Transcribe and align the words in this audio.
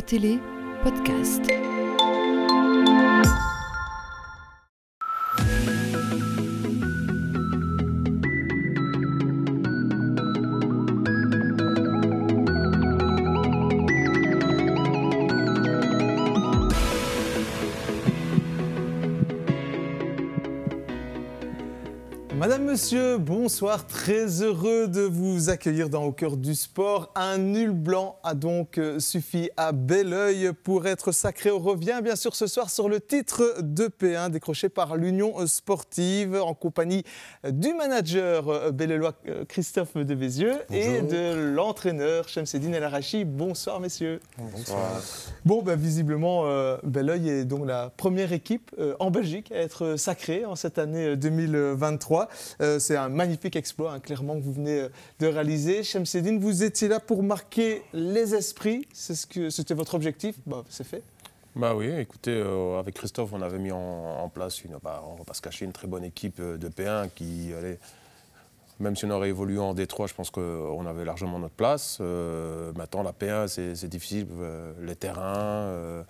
Télé 0.00 0.38
podcast. 0.82 1.42
Monsieur, 22.74 23.18
bonsoir. 23.18 23.86
Très 23.86 24.42
heureux 24.42 24.88
de 24.88 25.02
vous 25.02 25.48
accueillir 25.48 25.88
dans 25.88 26.02
Au 26.02 26.10
cœur 26.10 26.36
du 26.36 26.56
sport. 26.56 27.12
Un 27.14 27.38
nul 27.38 27.70
blanc 27.70 28.18
a 28.24 28.34
donc 28.34 28.78
euh, 28.78 28.98
suffi 28.98 29.48
à 29.56 29.70
Belleuil 29.70 30.50
pour 30.64 30.88
être 30.88 31.12
sacré. 31.12 31.52
On 31.52 31.60
revient 31.60 32.00
bien 32.02 32.16
sûr 32.16 32.34
ce 32.34 32.48
soir 32.48 32.70
sur 32.70 32.88
le 32.88 33.00
titre 33.00 33.58
de 33.60 33.86
P1 33.86 34.30
décroché 34.30 34.68
par 34.68 34.96
l'Union 34.96 35.46
sportive 35.46 36.34
en 36.34 36.54
compagnie 36.54 37.04
du 37.48 37.74
manager 37.74 38.48
euh, 38.48 38.72
bellelois 38.72 39.14
euh, 39.28 39.44
Christophe 39.44 39.96
de 39.96 40.14
Bézieux 40.16 40.56
et 40.72 41.00
de 41.00 41.52
l'entraîneur 41.54 42.28
Chemseddine 42.28 42.74
El 42.74 42.82
Arachi. 42.82 43.24
Bonsoir 43.24 43.78
messieurs. 43.78 44.18
Bonsoir. 44.36 45.00
Bon, 45.44 45.62
ben, 45.62 45.78
visiblement, 45.78 46.46
euh, 46.46 46.78
Belleuil 46.84 47.28
est 47.28 47.44
donc 47.44 47.66
la 47.66 47.90
première 47.90 48.32
équipe 48.32 48.70
euh, 48.78 48.94
en 48.98 49.10
Belgique 49.10 49.52
à 49.52 49.56
être 49.56 49.96
sacrée 49.96 50.46
en 50.46 50.56
cette 50.56 50.78
année 50.78 51.08
euh, 51.08 51.16
2023. 51.16 52.28
Euh, 52.62 52.63
c'est 52.78 52.96
un 52.96 53.08
magnifique 53.08 53.56
exploit, 53.56 53.92
hein, 53.92 54.00
clairement, 54.00 54.36
que 54.36 54.42
vous 54.42 54.52
venez 54.52 54.80
euh, 54.80 54.88
de 55.20 55.26
réaliser. 55.26 55.82
Chemseddine, 55.82 56.38
vous 56.38 56.62
étiez 56.62 56.88
là 56.88 57.00
pour 57.00 57.22
marquer 57.22 57.82
les 57.92 58.34
esprits. 58.34 58.86
C'était 58.92 59.74
votre 59.74 59.94
objectif. 59.94 60.36
Bah, 60.46 60.64
c'est 60.68 60.86
fait. 60.86 61.02
Bah 61.56 61.74
oui, 61.76 61.86
écoutez, 61.86 62.32
euh, 62.32 62.80
avec 62.80 62.94
Christophe, 62.96 63.32
on 63.32 63.40
avait 63.40 63.58
mis 63.58 63.70
en, 63.70 64.28
place, 64.28 64.64
une, 64.64 64.76
bah, 64.82 65.04
on 65.06 65.14
va 65.14 65.24
pas 65.24 65.34
se 65.34 65.42
cacher, 65.42 65.64
une 65.64 65.72
très 65.72 65.86
bonne 65.86 66.02
équipe 66.02 66.38
euh, 66.40 66.56
de 66.56 66.68
P1 66.68 67.10
qui 67.14 67.52
allait, 67.56 67.78
même 68.80 68.96
si 68.96 69.04
on 69.04 69.10
aurait 69.10 69.28
évolué 69.28 69.58
en 69.58 69.72
D3, 69.72 70.08
je 70.08 70.14
pense 70.14 70.30
qu'on 70.30 70.86
avait 70.86 71.04
largement 71.04 71.38
notre 71.38 71.54
place. 71.54 71.98
Euh, 72.00 72.72
maintenant, 72.74 73.02
la 73.04 73.12
P1, 73.12 73.46
c'est 73.46 73.88
difficile, 73.88 74.26
euh, 74.40 74.72
les 74.82 74.96
terrains, 74.96 76.04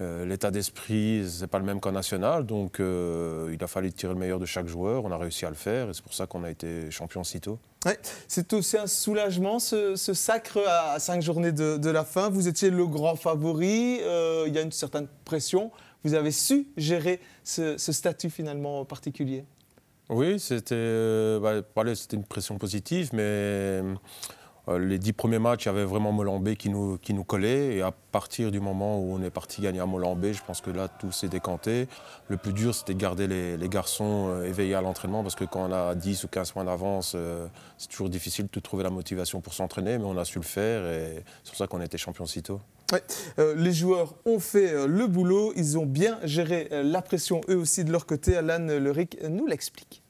euh, 0.00 0.24
l'état 0.24 0.50
d'esprit, 0.50 1.26
c'est 1.28 1.46
pas 1.46 1.58
le 1.58 1.64
même 1.64 1.80
qu'en 1.80 1.92
national, 1.92 2.46
donc 2.46 2.80
euh, 2.80 3.50
il 3.52 3.62
a 3.62 3.66
fallu 3.66 3.92
tirer 3.92 4.14
le 4.14 4.18
meilleur 4.18 4.38
de 4.38 4.46
chaque 4.46 4.66
joueur. 4.66 5.04
On 5.04 5.10
a 5.12 5.16
réussi 5.16 5.44
à 5.46 5.50
le 5.50 5.56
faire, 5.56 5.90
et 5.90 5.94
c'est 5.94 6.02
pour 6.02 6.14
ça 6.14 6.26
qu'on 6.26 6.44
a 6.44 6.50
été 6.50 6.90
champion 6.90 7.24
sitôt. 7.24 7.58
Ouais, 7.86 7.98
c'est 8.28 8.52
aussi 8.52 8.76
un 8.76 8.86
soulagement, 8.86 9.58
ce, 9.58 9.96
ce 9.96 10.14
sacre 10.14 10.58
à 10.66 10.98
cinq 10.98 11.22
journées 11.22 11.52
de, 11.52 11.76
de 11.76 11.90
la 11.90 12.04
fin. 12.04 12.28
Vous 12.28 12.48
étiez 12.48 12.70
le 12.70 12.86
grand 12.86 13.16
favori. 13.16 14.00
euh, 14.02 14.44
il 14.46 14.54
y 14.54 14.58
a 14.58 14.62
une 14.62 14.72
certaine 14.72 15.06
pression. 15.24 15.70
Vous 16.04 16.14
avez 16.14 16.30
su 16.30 16.66
gérer 16.76 17.20
ce, 17.44 17.76
ce 17.78 17.92
statut 17.92 18.30
finalement 18.30 18.84
particulier? 18.84 19.44
Oui, 20.08 20.40
c'était 20.40 21.38
bah, 21.40 21.62
une 22.12 22.24
pression 22.24 22.58
positive, 22.58 23.10
mais 23.12 23.80
les 24.68 24.98
dix 24.98 25.12
premiers 25.12 25.38
matchs, 25.38 25.64
il 25.64 25.66
y 25.66 25.70
avait 25.70 25.84
vraiment 25.84 26.12
Molambé 26.12 26.56
qui 26.56 26.68
nous, 26.68 26.98
qui 26.98 27.14
nous 27.14 27.24
collait. 27.24 27.76
Et 27.76 27.82
à 27.82 27.90
partir 27.90 28.50
du 28.50 28.60
moment 28.60 28.98
où 28.98 29.14
on 29.14 29.22
est 29.22 29.30
parti 29.30 29.62
gagner 29.62 29.80
à 29.80 29.86
Molambé, 29.86 30.32
je 30.32 30.42
pense 30.44 30.60
que 30.60 30.70
là, 30.70 30.88
tout 30.88 31.12
s'est 31.12 31.28
décanté. 31.28 31.88
Le 32.28 32.36
plus 32.36 32.52
dur, 32.52 32.74
c'était 32.74 32.94
de 32.94 33.00
garder 33.00 33.26
les, 33.26 33.56
les 33.56 33.68
garçons 33.68 34.28
euh, 34.28 34.44
éveillés 34.44 34.74
à 34.74 34.80
l'entraînement, 34.80 35.22
parce 35.22 35.34
que 35.34 35.44
quand 35.44 35.68
on 35.68 35.72
a 35.72 35.94
10 35.94 36.24
ou 36.24 36.28
15 36.28 36.52
points 36.52 36.64
d'avance, 36.64 37.14
euh, 37.16 37.46
c'est 37.78 37.88
toujours 37.88 38.10
difficile 38.10 38.48
de 38.52 38.60
trouver 38.60 38.84
la 38.84 38.90
motivation 38.90 39.40
pour 39.40 39.54
s'entraîner, 39.54 39.98
mais 39.98 40.04
on 40.04 40.16
a 40.16 40.24
su 40.24 40.38
le 40.38 40.44
faire 40.44 40.86
et 40.86 41.24
c'est 41.42 41.50
pour 41.50 41.58
ça 41.58 41.66
qu'on 41.66 41.80
été 41.80 41.98
champion 41.98 42.26
si 42.26 42.42
tôt. 42.42 42.60
Euh, 43.38 43.54
les 43.56 43.72
joueurs 43.72 44.14
ont 44.24 44.40
fait 44.40 44.72
euh, 44.72 44.86
le 44.86 45.06
boulot, 45.06 45.52
ils 45.56 45.78
ont 45.78 45.86
bien 45.86 46.18
géré 46.24 46.68
euh, 46.72 46.82
la 46.82 47.02
pression 47.02 47.40
eux 47.48 47.56
aussi 47.56 47.84
de 47.84 47.92
leur 47.92 48.06
côté. 48.06 48.36
Alan 48.36 48.58
Leric 48.58 49.16
nous 49.28 49.46
l'explique. 49.46 50.02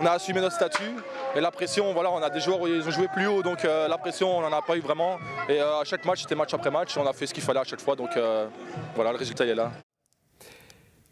On 0.00 0.06
a 0.06 0.12
assumé 0.12 0.40
notre 0.40 0.54
statut 0.54 0.94
et 1.34 1.40
la 1.40 1.50
pression, 1.50 1.92
voilà, 1.92 2.12
on 2.12 2.22
a 2.22 2.30
des 2.30 2.38
joueurs 2.38 2.68
ils 2.68 2.86
ont 2.86 2.90
joué 2.92 3.08
plus 3.08 3.26
haut, 3.26 3.42
donc 3.42 3.64
euh, 3.64 3.88
la 3.88 3.98
pression, 3.98 4.38
on 4.38 4.40
n'en 4.42 4.56
a 4.56 4.62
pas 4.62 4.76
eu 4.76 4.80
vraiment. 4.80 5.18
Et 5.48 5.60
euh, 5.60 5.80
à 5.80 5.84
chaque 5.84 6.04
match, 6.04 6.20
c'était 6.20 6.36
match 6.36 6.54
après 6.54 6.70
match, 6.70 6.96
on 6.96 7.04
a 7.04 7.12
fait 7.12 7.26
ce 7.26 7.34
qu'il 7.34 7.42
fallait 7.42 7.58
à 7.58 7.64
chaque 7.64 7.80
fois, 7.80 7.96
donc 7.96 8.16
euh, 8.16 8.46
voilà, 8.94 9.10
le 9.10 9.18
résultat 9.18 9.44
il 9.44 9.50
est 9.50 9.54
là. 9.56 9.72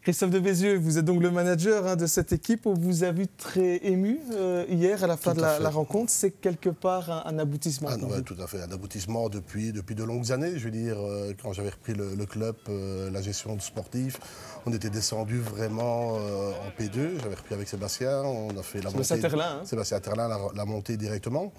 Christophe 0.07 0.31
de 0.31 0.39
Bézieux, 0.39 0.79
vous 0.79 0.99
êtes 0.99 1.05
donc 1.05 1.21
le 1.21 1.33
manager 1.33 1.85
hein, 1.85 1.97
de 1.97 2.07
cette 2.07 2.33
équipe. 2.33 2.65
On 2.67 2.75
vous 2.75 3.03
a 3.03 3.11
vu 3.11 3.27
très 3.27 3.79
ému 3.83 4.21
euh, 4.35 4.65
hier 4.69 5.03
à 5.03 5.09
la 5.09 5.17
fin 5.17 5.33
Tout 5.33 5.39
de 5.39 5.43
la, 5.43 5.69
rencontre. 5.69 6.13
C'est 6.13 6.31
quelque 6.31 6.69
part 6.69 7.11
un, 7.11 7.25
un 7.27 7.41
aboutissement. 7.41 7.89
Ah, 7.91 7.97
ouais, 7.97 8.23
tout 8.23 8.37
à 8.41 8.47
fait, 8.47 8.63
un 8.63 8.71
aboutissement 8.71 9.29
depuis, 9.29 9.73
depuis 9.73 9.97
de 9.97 10.05
longues 10.05 10.31
années. 10.31 10.61
Je 10.61 10.67
veux 10.67 10.71
dire, 10.71 10.97
euh, 11.01 11.33
quand 11.43 11.53
j'avais 11.53 11.71
repris 11.71 11.93
le, 11.95 12.15
le 12.15 12.25
club, 12.25 12.55
euh, 12.69 13.11
la 13.11 13.21
gestion 13.21 13.57
du 13.57 13.63
sportif, 13.63 14.21
on 14.65 14.73
était 14.73 14.91
descendu 14.91 15.41
vraiment 15.41 16.13
en 16.13 16.81
P2. 16.81 17.21
J'avais 17.21 17.35
repris 17.35 17.57
avec 17.57 17.67
Sébastien, 17.67 18.23
on 18.23 18.57
a 18.57 18.63
fait 18.63 18.83
la 18.83 18.91
montée. 18.91 19.19
Terlin, 19.21 19.59
hein. 19.61 19.65
Sébastien 19.65 19.99
Terlin, 19.99 20.29
la, 20.29 20.39
la 20.55 20.65
montée 20.67 20.97
directement. 20.97 21.53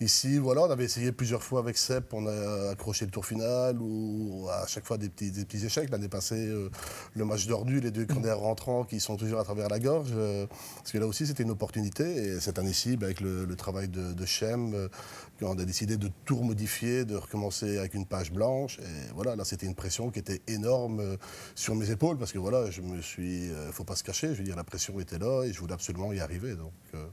Ici, 0.00 0.38
voilà, 0.38 0.62
on 0.62 0.70
avait 0.70 0.84
essayé 0.84 1.10
plusieurs 1.10 1.42
fois 1.42 1.58
avec 1.58 1.76
Sep, 1.76 2.14
on 2.14 2.26
a 2.28 2.70
accroché 2.70 3.04
le 3.04 3.10
tour 3.10 3.26
final 3.26 3.78
ou 3.80 4.46
à 4.48 4.64
chaque 4.68 4.86
fois 4.86 4.96
des 4.96 5.08
petits, 5.08 5.66
échecs. 5.66 5.90
L'année 5.90 6.08
passée, 6.08 6.46
euh, 6.46 6.70
le 7.14 7.24
match 7.24 7.48
d'ordu, 7.48 7.80
les 7.80 7.90
deux 7.90 8.06
corners 8.06 8.30
rentrants 8.30 8.84
qui 8.84 9.00
sont 9.00 9.16
toujours 9.16 9.40
à 9.40 9.44
travers 9.44 9.68
la 9.68 9.80
gorge. 9.80 10.12
euh, 10.14 10.46
parce 10.76 10.92
que 10.92 10.98
là 10.98 11.06
aussi, 11.06 11.26
c'était 11.26 11.42
une 11.42 11.50
opportunité. 11.50 12.04
Et 12.04 12.40
cette 12.40 12.60
année-ci, 12.60 12.96
ben, 12.96 13.06
avec 13.06 13.20
le, 13.20 13.46
travail 13.56 13.88
de, 13.88 14.24
Chem, 14.24 14.72
euh, 14.74 14.88
on 15.42 15.58
a 15.58 15.64
décidé 15.64 15.96
de 15.96 16.08
tout 16.24 16.36
remodifier, 16.36 17.04
de 17.04 17.16
recommencer 17.16 17.78
avec 17.78 17.94
une 17.94 18.06
page 18.06 18.32
blanche. 18.32 18.78
Et 18.78 19.12
voilà, 19.14 19.34
là, 19.34 19.44
c'était 19.44 19.66
une 19.66 19.74
pression 19.74 20.10
qui 20.10 20.20
était 20.20 20.42
énorme 20.46 21.00
euh, 21.00 21.16
sur 21.56 21.74
mes 21.74 21.90
épaules 21.90 22.18
parce 22.18 22.32
que 22.32 22.38
voilà, 22.38 22.70
je 22.70 22.82
me 22.82 23.00
suis. 23.02 23.46
Il 23.48 23.72
faut 23.72 23.84
pas 23.84 23.96
se 23.96 24.04
cacher, 24.04 24.28
je 24.28 24.38
veux 24.38 24.44
dire, 24.44 24.56
la 24.56 24.64
pression 24.64 24.98
était 25.00 25.18
là 25.18 25.42
et 25.44 25.52
je 25.52 25.58
voulais 25.58 25.74
absolument 25.74 26.12
y 26.12 26.20
arriver. 26.20 26.54
Donc, 26.54 26.72
euh, 26.94 27.04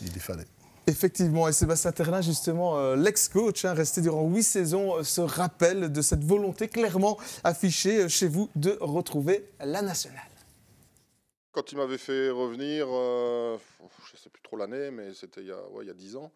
il 0.00 0.16
y 0.16 0.20
fallait. 0.20 0.46
Effectivement, 0.88 1.46
et 1.46 1.52
Sébastien 1.52 1.92
Terlin, 1.92 2.22
justement, 2.22 2.76
euh, 2.76 2.96
l'ex-coach, 2.96 3.64
hein, 3.64 3.72
resté 3.72 4.00
durant 4.00 4.28
huit 4.28 4.42
saisons, 4.42 4.96
euh, 4.96 5.04
se 5.04 5.20
rappelle 5.20 5.92
de 5.92 6.02
cette 6.02 6.24
volonté 6.24 6.66
clairement 6.66 7.18
affichée 7.44 8.02
euh, 8.02 8.08
chez 8.08 8.26
vous 8.26 8.50
de 8.56 8.76
retrouver 8.80 9.48
la 9.60 9.80
nationale. 9.80 10.18
Quand 11.52 11.70
il 11.70 11.78
m'avait 11.78 11.98
fait 11.98 12.30
revenir, 12.30 12.88
euh, 12.90 13.56
je 14.06 14.12
ne 14.14 14.18
sais 14.18 14.30
plus 14.30 14.42
trop 14.42 14.56
l'année, 14.56 14.90
mais 14.90 15.14
c'était 15.14 15.42
il 15.42 15.46
y 15.46 15.90
a 15.90 15.94
10 15.94 16.16
ans. 16.16 16.32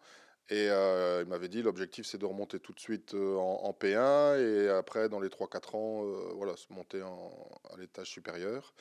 Et 0.49 0.67
il 0.67 1.25
m'avait 1.27 1.49
dit 1.49 1.61
l'objectif 1.61 2.05
c'est 2.05 2.17
de 2.17 2.25
remonter 2.25 2.61
tout 2.61 2.71
de 2.71 2.79
suite 2.79 3.13
en, 3.15 3.63
en 3.65 3.71
P1 3.73 4.39
et 4.39 4.69
après 4.69 5.09
dans 5.09 5.19
les 5.19 5.27
3-4 5.27 5.75
ans, 5.75 6.05
voilà, 6.37 6.55
se 6.55 6.71
monter 6.71 7.01
à 7.01 7.77
l'étage 7.77 8.07
supérieur. 8.07 8.73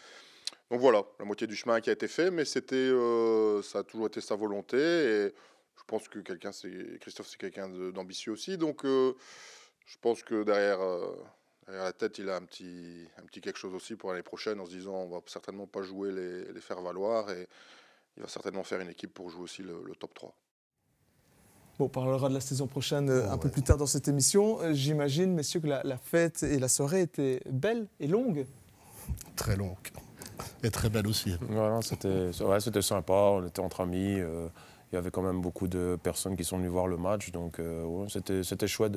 Donc 0.71 0.78
voilà, 0.78 1.03
la 1.19 1.25
moitié 1.25 1.48
du 1.48 1.56
chemin 1.56 1.81
qui 1.81 1.91
a 1.91 1.93
été 1.93 2.06
fait, 2.06 2.31
mais 2.31 2.44
c'était, 2.44 2.93
ça 3.65 3.81
a 3.81 3.83
toujours 3.83 4.06
été 4.06 4.21
sa 4.21 4.37
volonté. 4.37 5.33
Pense 5.86 6.08
que 6.08 6.19
quelqu'un, 6.20 6.52
c'est 6.52 6.98
Christophe, 7.00 7.28
c'est 7.28 7.38
quelqu'un 7.38 7.69
d'ambitieux 7.69 8.32
aussi. 8.32 8.58
Donc 8.58 8.84
euh, 8.84 9.14
je 9.86 9.97
pense 10.00 10.22
que 10.22 10.42
derrière, 10.44 10.80
euh, 10.80 11.14
derrière 11.66 11.84
la 11.84 11.92
tête, 11.92 12.19
il 12.19 12.28
a 12.28 12.36
un 12.36 12.42
petit, 12.42 13.06
un 13.19 13.22
petit 13.26 13.41
quelque 13.41 13.58
chose 13.58 13.74
aussi 13.74 13.94
pour 13.97 14.10
l'année 14.10 14.22
prochaine 14.22 14.60
en 14.60 14.66
se 14.66 14.70
disant 14.70 14.94
on 14.94 15.08
va 15.08 15.20
certainement 15.26 15.66
pas 15.66 15.82
jouer 15.82 16.12
les, 16.12 16.52
les 16.52 16.60
faire 16.60 16.80
valoir 16.82 17.30
et 17.30 17.48
il 18.16 18.22
va 18.22 18.28
certainement 18.28 18.64
faire 18.64 18.80
une 18.80 18.88
équipe 18.91 19.12
pour 19.14 19.30
jouer 19.30 19.42
aussi 19.42 19.62
le, 19.62 19.82
le 19.84 19.94
top 19.94 20.14
3. 20.14 20.34
Bon, 21.78 21.84
on 21.84 21.88
parlera 21.88 22.28
de 22.30 22.34
la 22.34 22.41
saison 22.41 22.66
prochaine 22.66 23.10
euh, 23.10 23.26
Oh, 23.28 23.32
un 23.32 23.38
peu 23.38 23.50
plus 23.50 23.62
tard 23.62 23.76
dans 23.76 23.86
cette 23.86 24.08
émission. 24.08 24.58
J'imagine, 24.72 25.34
messieurs, 25.34 25.60
que 25.60 25.66
la, 25.66 25.82
la 25.84 25.98
fête 25.98 26.42
et 26.42 26.58
la 26.58 26.68
soirée 26.68 27.03
étaient 27.03 27.42
belles 27.50 27.86
et 28.00 28.06
longues. 28.06 28.47
Très 29.36 29.56
longue. 29.56 29.76
Et 30.62 30.70
très 30.70 30.88
belle 30.88 31.06
aussi. 31.06 31.36
Voilà, 31.42 31.80
c'était 31.82 32.30
ouais, 32.42 32.60
c'était 32.60 32.82
sympa, 32.82 33.12
on 33.12 33.47
était 33.47 33.60
entre 33.60 33.82
amis. 33.82 34.18
euh, 34.20 34.48
il 34.92 34.94
y 34.97 34.98
avait 34.98 35.10
quand 35.10 35.22
même 35.22 35.41
beaucoup 35.41 35.69
de 35.69 35.98
personnes 36.02 36.36
qui 36.36 36.44
sont 36.44 36.58
venues 36.58 36.69
voir 36.69 36.86
le 36.86 36.97
match, 36.97 37.32
donc 37.32 37.58
euh, 37.58 37.84
ouais, 37.84 38.06
c'était 38.42 38.66
chouette 38.69 38.92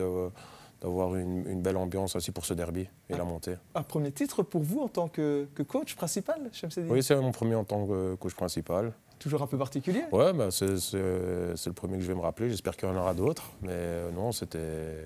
d'avoir 0.82 1.16
une, 1.16 1.48
une 1.48 1.62
belle 1.62 1.78
ambiance 1.78 2.16
aussi 2.16 2.32
pour 2.32 2.46
ce 2.46 2.54
derby 2.54 2.88
et 3.10 3.16
la 3.18 3.24
montée. 3.24 3.56
Un 3.76 3.84
premier 3.84 4.12
titre 4.12 4.44
pour 4.44 4.62
vous 4.62 4.80
en 4.82 4.88
tant 4.88 5.08
que, 5.08 5.48
que 5.56 5.64
coach 5.64 5.96
principal, 5.96 6.50
Chemseddine 6.54 6.92
Oui, 6.92 7.04
c'est 7.04 7.16
mon 7.16 7.32
premier 7.32 7.56
en 7.56 7.64
tant 7.64 7.86
que 7.86 8.16
coach 8.16 8.34
principal. 8.36 8.94
Toujours 9.18 9.42
un 9.42 9.48
peu 9.48 9.58
particulier? 9.58 10.04
Ouais, 10.14 10.32
bah, 10.32 10.48
c'est 10.52 10.68
le 10.94 11.72
premier 11.74 11.98
que 11.98 12.04
je 12.04 12.08
vais 12.08 12.16
me 12.16 12.22
rappeler. 12.22 12.50
J'espère 12.50 12.78
qu'il 12.78 12.88
y 12.88 12.92
en 12.92 12.96
aura 12.96 13.14
d'autres. 13.14 13.52
Mais 13.62 13.72
euh, 13.74 14.12
non, 14.12 14.32
c'était 14.32 15.06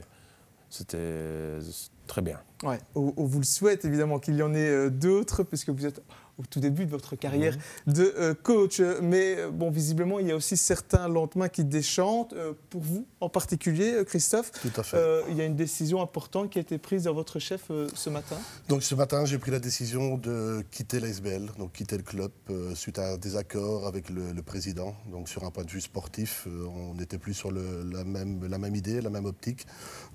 c'était 0.70 1.58
très 2.06 2.22
bien. 2.22 2.40
Ouais, 2.64 2.78
on, 2.94 3.14
on 3.18 3.26
vous 3.26 3.40
le 3.40 3.46
souhaite 3.46 3.86
évidemment 3.86 4.20
qu'il 4.20 4.36
y 4.36 4.44
en 4.44 4.54
ait 4.54 4.70
euh, 4.70 4.90
d'autres, 4.92 5.42
puisque 5.44 5.70
vous 5.70 5.86
êtes 5.88 6.02
au 6.40 6.44
tout 6.50 6.60
début 6.60 6.86
de 6.86 6.92
votre 6.92 7.16
carrière 7.16 7.56
de 7.88 8.14
euh, 8.18 8.34
coach. 8.34 8.80
Mais 9.02 9.36
euh, 9.38 9.52
bon, 9.52 9.70
visiblement, 9.70 10.20
il 10.20 10.28
y 10.28 10.32
a 10.32 10.36
aussi 10.36 10.58
certains 10.58 11.08
lendemains 11.08 11.50
qui 11.50 11.64
déchantent. 11.64 12.34
Euh, 12.34 12.54
pour 12.70 12.82
vous 12.82 13.06
en 13.20 13.30
particulier, 13.30 14.04
Christophe, 14.06 14.52
Tout 14.62 14.72
à 14.80 14.84
fait. 14.84 14.98
euh, 14.98 15.22
il 15.30 15.38
y 15.38 15.42
a 15.42 15.46
une 15.46 15.56
décision 15.56 16.02
importante 16.02 16.50
qui 16.50 16.58
a 16.58 16.62
été 16.62 16.78
prise 16.78 17.04
dans 17.04 17.14
votre 17.14 17.40
chef 17.40 17.70
ce 17.94 18.10
matin. 18.10 18.36
Donc 18.68 18.84
ce 18.84 18.96
matin, 18.96 19.26
j'ai 19.26 19.38
pris 19.38 19.52
la 19.52 19.60
décision 19.60 20.18
de 20.18 20.64
quitter 20.72 21.00
l'ASBL, 21.00 21.52
donc 21.58 21.74
quitter 21.74 21.98
le 21.98 22.04
club 22.04 22.32
suite 22.76 23.00
à 23.00 23.14
un 23.14 23.18
désaccord 23.18 23.88
avec 23.88 24.10
le, 24.10 24.32
le 24.32 24.42
président. 24.42 24.96
Donc 25.12 25.30
sur 25.30 25.44
un 25.44 25.52
point 25.52 25.64
de 25.64 25.70
vue 25.72 25.82
sportif, 25.82 26.48
on 26.48 26.96
n'était 26.96 27.18
plus 27.18 27.34
sur 27.34 27.52
le- 27.52 27.84
la, 27.92 28.04
même, 28.04 28.46
la 28.48 28.58
même 28.58 28.76
idée, 28.76 29.02
la 29.02 29.10
même 29.10 29.26
optique. 29.26 29.66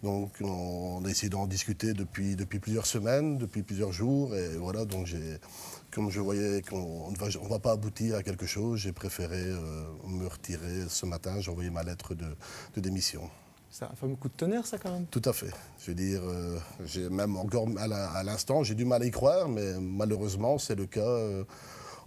Donc 0.02 0.32
on, 0.40 1.02
a 1.04 1.08
essayé 1.10 1.28
d'en 1.30 1.46
discuter 1.46 1.92
depuis, 1.94 2.36
depuis 2.36 2.58
plusieurs 2.58 2.86
semaines, 2.86 3.38
depuis 3.38 3.62
plusieurs 3.62 3.92
jours. 3.92 4.34
Et 4.34 4.56
voilà, 4.56 4.84
donc 4.84 5.06
j'ai, 5.06 5.38
comme 5.98 6.12
je 6.12 6.20
voyais 6.20 6.62
qu'on 6.62 7.10
ne 7.10 7.16
va, 7.16 7.26
on 7.42 7.48
va 7.48 7.58
pas 7.58 7.72
aboutir 7.72 8.14
à 8.14 8.22
quelque 8.22 8.46
chose, 8.46 8.78
j'ai 8.78 8.92
préféré 8.92 9.34
euh, 9.40 9.82
me 10.06 10.28
retirer 10.28 10.84
ce 10.88 11.06
matin. 11.06 11.40
J'ai 11.40 11.50
envoyé 11.50 11.70
ma 11.70 11.82
lettre 11.82 12.14
de, 12.14 12.36
de 12.76 12.80
démission. 12.80 13.22
C'est 13.68 13.84
un 13.84 13.96
fameux 13.96 14.14
coup 14.14 14.28
de 14.28 14.34
tonnerre, 14.34 14.64
ça, 14.64 14.78
quand 14.78 14.92
même. 14.92 15.06
Tout 15.06 15.22
à 15.24 15.32
fait. 15.32 15.50
Je 15.80 15.90
veux 15.90 15.96
dire, 15.96 16.20
euh, 16.22 16.56
j'ai 16.84 17.08
même 17.08 17.36
encore 17.36 17.66
à 17.76 18.22
l'instant, 18.22 18.62
j'ai 18.62 18.76
du 18.76 18.84
mal 18.84 19.02
à 19.02 19.06
y 19.06 19.10
croire, 19.10 19.48
mais 19.48 19.72
malheureusement, 19.80 20.56
c'est 20.58 20.76
le 20.76 20.86
cas. 20.86 21.00
Euh, 21.00 21.42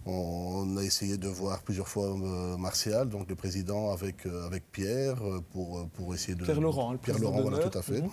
on 0.06 0.74
a 0.78 0.82
essayé 0.82 1.18
de 1.18 1.28
voir 1.28 1.60
plusieurs 1.60 1.86
fois 1.86 2.16
euh, 2.16 2.56
Martial, 2.56 3.10
donc 3.10 3.28
le 3.28 3.34
président, 3.34 3.92
avec, 3.92 4.24
avec 4.46 4.72
Pierre, 4.72 5.16
pour, 5.50 5.86
pour 5.90 6.14
essayer 6.14 6.34
de. 6.34 6.44
Pierre 6.44 6.62
Laurent, 6.62 6.88
hein, 6.88 6.92
le 6.92 6.98
Pierre 6.98 7.18
Laurent, 7.18 7.42
voilà, 7.42 7.58
tout 7.58 7.78
à 7.78 7.82
fait. 7.82 8.00
Mhm. 8.00 8.08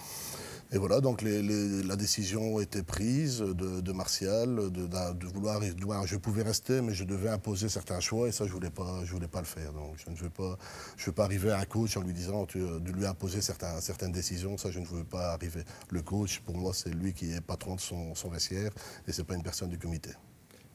Et 0.72 0.78
voilà, 0.78 1.02
donc 1.02 1.24
les- 1.24 1.42
les- 1.42 1.82
la 1.82 1.96
décision 1.96 2.60
était 2.60 2.84
prise 2.84 3.40
de, 3.40 3.82
de 3.82 3.92
Martial, 3.92 4.56
de, 4.56 4.70
de- 4.70 5.14
de 5.14 5.26
vouloir, 5.28 5.60
Je 6.06 6.16
pouvais 6.16 6.44
rester, 6.44 6.82
mais 6.82 6.94
je 6.94 7.04
devais 7.06 7.30
imposer 7.30 7.70
certains 7.70 8.00
choix, 8.00 8.28
et 8.28 8.32
ça, 8.32 8.46
je 8.46 8.50
ne 8.50 8.54
voulais, 8.56 8.70
pas- 8.70 9.02
je 9.04 9.12
voulais 9.12 9.28
pas 9.28 9.40
le 9.40 9.48
faire. 9.48 9.74
Donc, 9.74 9.96
je 9.98 10.08
ne 10.12 10.16
veux 10.16 10.30
pas, 10.30 10.58
je 10.96 11.08
veux 11.08 11.12
pas 11.12 11.24
arriver 11.24 11.50
à 11.50 11.58
un 11.58 11.66
coach 11.66 11.98
en 11.98 12.02
lui 12.02 12.14
disant 12.14 12.46
tu- 12.46 12.60
de 12.60 12.92
lui 12.92 13.08
imposer 13.08 13.42
certains, 13.42 13.82
certaines 13.82 14.12
décisions. 14.12 14.58
Ça, 14.60 14.70
je 14.70 14.80
ne 14.80 14.86
veux 14.86 15.04
pas 15.04 15.34
arriver. 15.34 15.64
Le 15.90 16.04
coach, 16.04 16.40
pour 16.46 16.56
moi, 16.56 16.72
c'est 16.76 16.92
lui 16.94 17.14
qui 17.14 17.32
est 17.34 17.42
patron 17.42 17.74
de 17.76 17.82
son, 17.82 18.14
son 18.14 18.30
vestiaire, 18.30 18.70
et 19.08 19.12
ce 19.12 19.22
n'est 19.22 19.26
pas 19.26 19.34
une 19.36 19.44
personne 19.44 19.70
du 19.70 19.80
comité. 19.80 20.12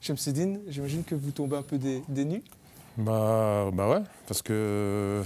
Chemseddine, 0.01 0.61
j'imagine 0.67 1.05
que 1.05 1.15
vous 1.15 1.31
tombez 1.31 1.57
un 1.57 1.63
peu 1.63 1.79
des, 1.79 2.03
des 2.09 2.25
nues. 2.25 2.43
Bah, 2.97 3.71
bah 3.73 3.89
ouais, 3.89 4.03
parce 4.27 4.43
que 4.43 4.53
euh, 4.53 5.23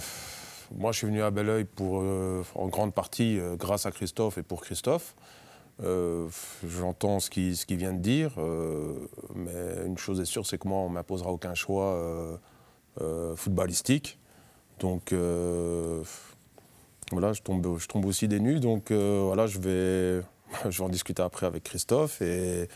moi 0.76 0.92
je 0.92 0.98
suis 0.98 1.06
venu 1.06 1.22
à 1.22 1.30
Belleuil 1.30 1.64
pour, 1.64 2.00
euh, 2.00 2.42
en 2.54 2.68
grande 2.68 2.94
partie 2.94 3.38
euh, 3.38 3.56
grâce 3.56 3.86
à 3.86 3.90
Christophe 3.90 4.38
et 4.38 4.42
pour 4.42 4.62
Christophe. 4.62 5.14
Euh, 5.82 6.28
J'entends 6.66 7.20
ce 7.20 7.30
qu'il 7.30 7.76
vient 7.76 7.92
de 7.92 8.00
dire, 8.00 8.32
mais 9.34 9.86
une 9.86 9.96
chose 9.96 10.20
est 10.20 10.24
sûre, 10.24 10.44
c'est 10.44 10.58
que 10.58 10.66
moi 10.66 10.78
on 10.78 10.88
m'imposera 10.88 11.30
aucun 11.30 11.54
choix 11.54 12.40
footballistique. 13.36 14.18
Donc 14.80 15.12
voilà, 17.12 17.32
je 17.32 17.42
tombe, 17.42 18.04
aussi 18.04 18.26
des 18.26 18.40
nues. 18.40 18.58
Donc 18.58 18.90
voilà, 18.90 19.46
je 19.46 19.60
vais, 19.60 20.20
je 20.68 20.78
vais 20.78 20.84
en 20.84 20.88
discuter 20.88 21.22
après 21.22 21.46
avec 21.46 21.62
Christophe 21.62 22.20
et 22.22 22.68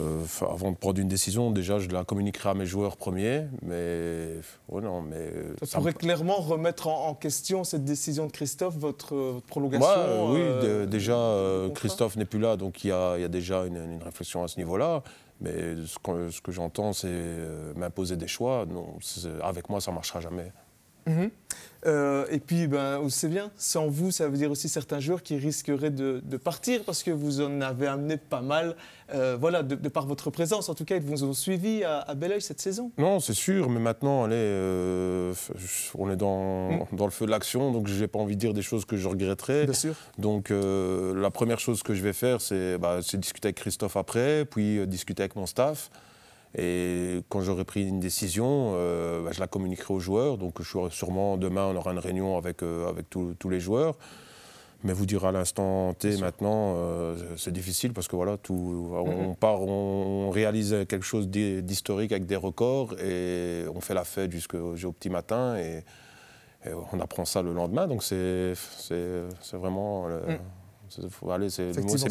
euh, 0.00 0.24
avant 0.50 0.70
de 0.72 0.76
prendre 0.76 0.98
une 1.00 1.08
décision, 1.08 1.50
déjà, 1.50 1.78
je 1.78 1.88
la 1.90 2.04
communiquerai 2.04 2.48
à 2.50 2.54
mes 2.54 2.66
joueurs 2.66 2.96
premiers, 2.96 3.44
mais 3.62 4.36
ouais, 4.68 4.80
non, 4.82 5.02
mais 5.02 5.16
euh, 5.16 5.54
Ça 5.60 5.66
ça 5.66 5.78
me- 5.78 5.82
pourrait 5.82 5.94
clairement 5.94 6.36
remettre 6.40 6.88
en, 6.88 7.08
en 7.08 7.14
question 7.14 7.64
cette 7.64 7.84
décision 7.84 8.26
de 8.26 8.32
Christophe, 8.32 8.76
votre, 8.76 9.14
euh, 9.14 9.30
votre 9.34 9.46
prolongation. 9.46 9.86
Moi, 9.86 9.96
euh, 9.98 10.82
oui, 10.82 10.86
déjà, 10.88 11.16
euh. 11.16 11.70
Christophe 11.70 12.16
n'est 12.16 12.24
plus 12.24 12.40
là, 12.40 12.56
donc 12.56 12.82
il 12.84 12.88
y 12.88 12.92
a, 12.92 13.16
il 13.16 13.22
y 13.22 13.24
a 13.24 13.28
déjà 13.28 13.64
une, 13.66 13.76
une 13.76 14.02
réflexion 14.02 14.42
à 14.42 14.48
ce 14.48 14.58
niveau-là. 14.58 15.02
Mais 15.42 15.52
ce 15.86 15.98
que, 15.98 16.30
ce 16.30 16.40
que 16.42 16.52
j'entends, 16.52 16.92
c'est 16.92 17.08
m'imposer 17.74 18.16
des 18.16 18.28
choix. 18.28 18.66
Non, 18.66 18.98
avec 19.42 19.70
moi, 19.70 19.80
ça 19.80 19.90
ne 19.90 19.94
marchera 19.94 20.20
jamais. 20.20 20.52
Mhm. 21.06 21.30
Euh, 21.86 22.26
et 22.30 22.40
puis, 22.40 22.66
ben, 22.66 23.00
on 23.02 23.08
sait 23.08 23.28
bien, 23.28 23.50
sans 23.56 23.86
vous, 23.88 24.10
ça 24.10 24.28
veut 24.28 24.36
dire 24.36 24.50
aussi 24.50 24.68
certains 24.68 25.00
joueurs 25.00 25.22
qui 25.22 25.38
risqueraient 25.38 25.88
de, 25.90 26.20
de 26.22 26.36
partir 26.36 26.84
parce 26.84 27.02
que 27.02 27.10
vous 27.10 27.40
en 27.40 27.62
avez 27.62 27.86
amené 27.86 28.18
pas 28.18 28.42
mal, 28.42 28.76
euh, 29.14 29.38
voilà, 29.40 29.62
de, 29.62 29.76
de 29.76 29.88
par 29.88 30.06
votre 30.06 30.28
présence. 30.30 30.68
En 30.68 30.74
tout 30.74 30.84
cas, 30.84 30.96
ils 30.96 31.02
vous 31.02 31.24
ont 31.24 31.32
suivi 31.32 31.82
à, 31.82 32.00
à 32.00 32.14
Belleuil 32.14 32.42
cette 32.42 32.60
saison. 32.60 32.90
Non, 32.98 33.18
c'est 33.18 33.32
sûr, 33.32 33.70
mais 33.70 33.80
maintenant, 33.80 34.24
allez, 34.24 34.34
euh, 34.36 35.32
on 35.96 36.10
est 36.10 36.16
dans, 36.16 36.70
Mm. 36.70 36.84
dans 36.92 37.06
le 37.06 37.10
feu 37.12 37.24
de 37.24 37.30
l'action, 37.30 37.72
donc 37.72 37.88
je 37.88 37.98
n'ai 37.98 38.08
pas 38.08 38.18
envie 38.18 38.34
de 38.34 38.40
dire 38.40 38.52
des 38.52 38.60
choses 38.62 38.84
que 38.84 38.98
je 38.98 39.08
regretterais. 39.08 39.64
Bien 39.64 39.72
sûr. 39.72 39.94
Donc 40.18 40.50
euh, 40.50 41.14
la 41.18 41.30
première 41.30 41.60
chose 41.60 41.82
que 41.82 41.94
je 41.94 42.02
vais 42.02 42.12
faire, 42.12 42.42
c'est 42.42 42.76
bah, 42.76 43.00
discuter 43.14 43.46
avec 43.46 43.56
Christophe 43.56 43.96
après, 43.96 44.44
puis 44.44 44.78
euh, 44.78 44.86
discuter 44.86 45.22
avec 45.22 45.34
mon 45.34 45.46
staff. 45.46 45.90
Et 46.56 47.20
quand 47.28 47.40
j'aurai 47.42 47.64
pris 47.64 47.86
une 47.86 48.00
décision, 48.00 48.72
euh, 48.74 49.22
bah, 49.22 49.30
je 49.32 49.40
la 49.40 49.46
communiquerai 49.46 49.94
aux 49.94 50.00
joueurs. 50.00 50.36
Donc 50.36 50.60
je 50.60 50.64
sûrement 50.90 51.36
demain, 51.36 51.66
on 51.66 51.76
aura 51.76 51.92
une 51.92 51.98
réunion 52.00 52.36
avec, 52.36 52.62
euh, 52.62 52.88
avec 52.88 53.08
tous- 53.08 53.34
les 53.48 53.60
joueurs. 53.60 53.96
Mais 54.82 54.94
vous 54.94 55.04
dire 55.04 55.26
à 55.26 55.30
l'instant 55.32 55.92
T 55.92 56.16
maintenant, 56.16 56.74
euh, 56.76 57.14
c'est 57.36 57.52
difficile 57.52 57.92
parce 57.92 58.08
que 58.08 58.16
voilà, 58.16 58.38
tout, 58.38 58.90
on 58.94 59.34
part, 59.34 59.60
on 59.60 60.30
réalise 60.30 60.74
quelque 60.88 61.04
chose 61.04 61.28
d'hi- 61.28 61.62
d'historique 61.62 62.12
avec 62.12 62.24
des 62.24 62.36
records 62.36 62.98
et 62.98 63.64
on 63.74 63.80
fait 63.82 63.92
la 63.94 64.04
fête 64.04 64.32
jusqu'au 64.32 64.72
petit 64.92 65.10
matin 65.10 65.56
et, 65.58 65.84
et 66.66 66.70
on 66.92 66.98
apprend 66.98 67.26
ça 67.26 67.42
le 67.42 67.52
lendemain. 67.52 67.86
Donc 67.86 68.02
c'est 68.02 68.54
vraiment, 69.52 70.08
euh, 70.08 70.20
Mm. 70.36 70.38
C'est- 70.90 71.02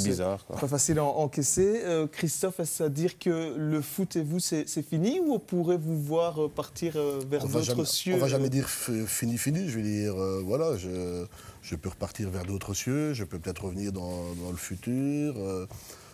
bizarre. 0.10 0.46
quoi. 0.46 0.56
Pas 0.58 0.68
facile 0.68 1.00
à 1.00 1.04
en- 1.04 1.18
encaisser. 1.20 1.82
Euh, 1.86 2.08
Christophe, 2.08 2.60
est-ce 2.60 2.84
à 2.84 2.90
dire 2.90 3.20
que 3.20 3.56
le 3.58 3.82
foot 3.82 4.16
et 4.16 4.24
vous, 4.24 4.40
c'est 4.40 4.66
fini 4.82 5.20
ou 5.20 5.34
on 5.34 5.40
pourrait 5.40 5.78
vous 5.78 6.02
voir 6.02 6.44
euh, 6.46 6.48
partir 6.50 6.94
euh, 6.96 7.20
vers 7.30 7.42
d'autres 7.48 7.86
cieux 7.86 8.14
on 8.16 8.18
va 8.18 8.28
jamais 8.28 8.50
dire 8.50 8.68
fini, 8.70 9.38
fini. 9.38 9.68
Je 9.70 9.78
veux 9.78 9.84
dire, 9.84 10.16
euh, 10.20 10.42
voilà, 10.46 10.78
je, 10.78 11.26
je 11.62 11.76
peux 11.76 11.90
repartir 11.90 12.30
vers 12.30 12.46
d'autres 12.46 12.74
cieux, 12.74 13.14
je 13.14 13.24
peux 13.24 13.38
peut-être 13.40 13.66
revenir 13.66 13.92
dans, 13.92 14.34
dans 14.44 14.52
le 14.52 14.58
futur. 14.58 15.36
euh, 15.38 15.66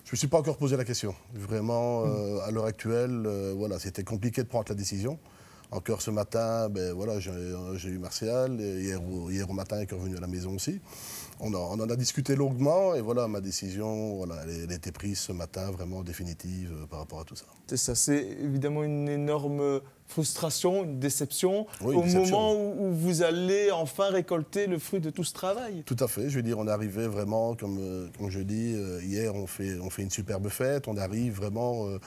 je 0.04 0.10
ne 0.12 0.14
me 0.14 0.18
suis 0.18 0.28
pas 0.28 0.38
encore 0.40 0.58
posé 0.58 0.78
la 0.78 0.86
question. 0.86 1.16
Vraiment, 1.34 2.04
euh, 2.06 2.38
à 2.46 2.52
l'heure 2.52 2.66
actuelle, 2.66 3.24
euh, 3.26 3.54
voilà, 3.58 3.80
c'était 3.80 4.04
compliqué 4.04 4.44
de 4.44 4.48
prendre 4.48 4.66
la 4.70 4.76
décision. 4.76 5.18
Encore 5.72 6.04
ce 6.04 6.12
matin, 6.12 6.70
ben, 6.70 6.94
voilà, 6.94 7.20
j'ai 7.20 7.32
eu 7.90 7.98
Martial, 7.98 8.60
hier, 8.62 9.02
au- 9.04 9.32
hier 9.32 9.50
au 9.50 9.54
matin, 9.54 9.78
il 9.80 9.84
est 9.92 9.96
revenu 9.96 10.16
à 10.16 10.20
la 10.20 10.28
maison 10.28 10.54
aussi. 10.56 10.80
On, 11.40 11.54
en- 11.54 11.80
a 11.90 11.96
discuté 11.96 12.36
longuement, 12.36 12.96
et 12.96 13.02
voilà, 13.02 13.28
ma 13.28 13.42
décision, 13.42 14.24
elle 14.24 14.72
a 14.72 14.74
été 14.76 14.92
prise 14.92 15.20
ce 15.20 15.32
matin, 15.32 15.70
vraiment 15.72 16.02
définitive 16.02 16.72
euh, 16.74 16.86
par 16.88 17.00
rapport 17.00 17.20
à 17.20 17.24
tout 17.26 17.36
ça. 17.36 17.46
C'est 17.68 17.78
ça, 17.78 17.94
c'est 17.96 18.24
évidemment 18.42 18.84
une 18.84 19.10
énorme 19.10 19.82
frustration, 20.08 20.84
une 20.84 21.00
déception 21.00 21.66
Oui, 21.82 21.96
au 21.96 22.04
déception. 22.04 22.38
moment 22.38 22.54
où, 22.54 22.88
où 22.88 22.94
vous 22.94 23.22
allez 23.24 23.72
enfin 23.72 24.10
récolter 24.10 24.68
le 24.68 24.78
fruit 24.80 25.00
de 25.00 25.10
tout 25.10 25.24
ce 25.24 25.34
travail. 25.34 25.84
Tout 25.86 25.98
à 26.00 26.08
fait. 26.08 26.30
Je 26.30 26.36
veux 26.36 26.44
dire, 26.44 26.60
on 26.60 26.68
arrivé 26.68 27.08
vraiment, 27.08 27.56
comme, 27.56 27.78
euh, 27.80 28.08
comme 28.18 28.30
je 28.30 28.40
dis, 28.40 28.74
euh, 28.76 29.02
hier, 29.04 29.34
on 29.36 29.48
fait, 29.48 29.80
on 29.80 29.90
fait 29.90 30.04
une 30.04 30.12
superbe 30.12 30.48
fête. 30.50 30.88
On 30.88 30.98
arrive 30.98 31.34
vraiment 31.36 31.88
euh, 31.88 31.98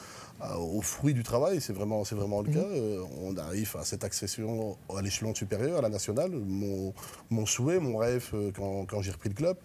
au 0.59 0.81
fruit 0.81 1.15
du 1.15 1.23
travail. 1.23 1.61
C'est 1.61 1.73
vraiment, 1.73 2.05
c'est 2.05 2.15
vraiment 2.15 2.41
le 2.43 2.53
cas. 2.53 2.59
Euh, 2.61 3.03
on 3.21 3.37
arrive 3.37 3.75
à 3.79 3.85
cette 3.85 4.05
accession 4.05 4.77
à 4.97 5.03
l'échelon 5.03 5.35
supérieur, 5.35 5.79
à 5.79 5.83
la 5.83 5.89
nationale. 5.89 6.31
Mon, 6.31 6.95
mon 7.31 7.47
souhait, 7.47 7.81
mon 7.81 7.97
rêve 7.97 8.31
quand, 8.55 8.87
quand 8.87 9.03
j'ai 9.03 9.11
repris 9.11 9.29
le 9.29 9.35
club. 9.35 9.57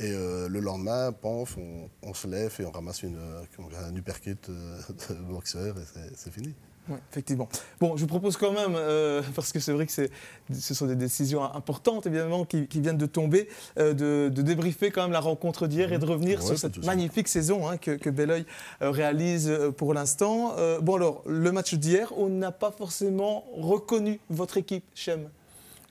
Et 0.00 0.12
euh, 0.12 0.48
le 0.48 0.60
lendemain, 0.60 1.10
paf, 1.10 1.56
on, 1.58 1.88
on 2.02 2.14
se 2.14 2.28
lève 2.28 2.54
et 2.60 2.64
on 2.64 2.70
ramasse 2.70 3.02
une, 3.02 3.16
euh, 3.18 3.42
un 3.84 3.94
uppercut 3.96 4.38
euh, 4.48 4.78
de 5.10 5.14
boxeur 5.32 5.76
et 5.76 5.82
c'est 6.14 6.32
fini. 6.32 6.54
Oui, 6.88 6.96
effectivement. 7.10 7.48
Bon, 7.80 7.96
je 7.96 8.02
vous 8.02 8.06
propose 8.06 8.36
quand 8.36 8.52
même, 8.52 8.74
euh, 8.74 9.22
parce 9.34 9.52
que 9.52 9.60
c'est 9.60 9.72
vrai 9.72 9.86
que 9.86 9.92
ce 9.92 10.74
sont 10.74 10.86
des 10.86 10.96
décisions 10.96 11.42
importantes, 11.42 12.06
évidemment, 12.06 12.44
qui, 12.44 12.66
qui 12.66 12.80
viennent 12.80 12.96
de 12.98 13.06
tomber, 13.06 13.48
euh, 13.78 13.92
de, 13.92 14.30
de 14.34 14.42
débriefer 14.42 14.90
quand 14.90 15.02
même 15.02 15.12
la 15.12 15.20
rencontre 15.20 15.66
d'hier 15.66 15.92
et 15.92 15.98
de 15.98 16.06
revenir 16.06 16.40
Ouais, 16.40 16.46
sur 16.46 16.58
cette 16.58 16.84
magnifique 16.84 17.28
saison 17.28 17.68
hein, 17.68 17.76
que, 17.76 17.92
que 17.92 18.10
Belleuil 18.10 18.46
euh, 18.82 18.90
réalise 18.90 19.52
pour 19.76 19.92
l'instant. 19.94 20.54
Euh, 20.56 20.80
bon, 20.80 20.96
alors, 20.96 21.22
le 21.26 21.52
match 21.52 21.74
d'hier, 21.74 22.12
on 22.16 22.28
n'a 22.28 22.52
pas 22.52 22.70
forcément 22.70 23.44
reconnu 23.56 24.20
votre 24.30 24.56
équipe, 24.56 24.84
Chem. 24.94 25.28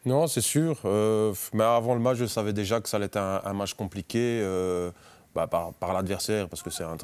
Non, 0.06 0.28
c'est 0.28 0.42
sûr. 0.42 0.80
mais 1.54 1.64
avant 1.64 1.94
le 1.94 2.00
match, 2.00 2.18
je 2.18 2.26
savais 2.26 2.54
déjà 2.54 2.80
que 2.80 2.88
ça 2.88 2.98
allait 2.98 3.08
être 3.08 3.18
un, 3.18 3.42
un 3.44 3.54
match 3.54 3.74
compliqué 3.74 4.42
bah, 5.38 5.46
par, 5.46 5.72
par 5.74 5.94
l'adversaire, 5.94 6.50
parce 6.50 6.64
que 6.64 6.72
c'est 6.72 6.84
un, 6.84 6.98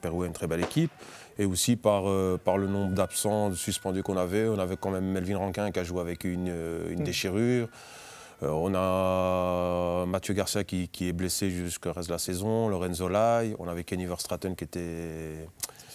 Pérou, 0.00 0.24
une 0.24 0.32
très 0.32 0.48
belle 0.48 0.64
équipe, 0.64 0.90
et 1.42 1.46
aussi 1.46 1.76
par, 1.76 2.08
euh, 2.08 2.38
par 2.42 2.56
le 2.56 2.66
nombre 2.68 2.92
d'absents, 2.94 3.52
suspendus 3.54 4.02
qu'on 4.02 4.16
avait. 4.16 4.46
On 4.48 4.58
avait 4.58 4.76
quand 4.76 4.90
même 4.90 5.04
Melvin 5.04 5.38
Rankin 5.38 5.70
qui 5.72 5.78
a 5.80 5.84
joué 5.84 6.00
avec 6.00 6.24
une, 6.24 6.48
euh, 6.48 6.90
une 6.92 7.00
Mm. 7.00 7.04
déchirure. 7.04 7.68
Euh, 8.42 8.48
on 8.50 8.72
a 8.74 10.06
Mathieu 10.06 10.34
Garcia 10.34 10.64
qui, 10.64 10.88
qui 10.88 11.08
est 11.08 11.12
blessé 11.12 11.50
jusqu'au 11.50 11.92
reste 11.92 12.08
de 12.08 12.12
la 12.14 12.18
saison, 12.18 12.68
Lorenzo 12.68 13.08
Lai, 13.08 13.54
on 13.58 13.68
avait 13.68 13.84
Kenny 13.84 14.04
Verstraeten 14.06 14.54
qui 14.56 14.64
était 14.64 15.46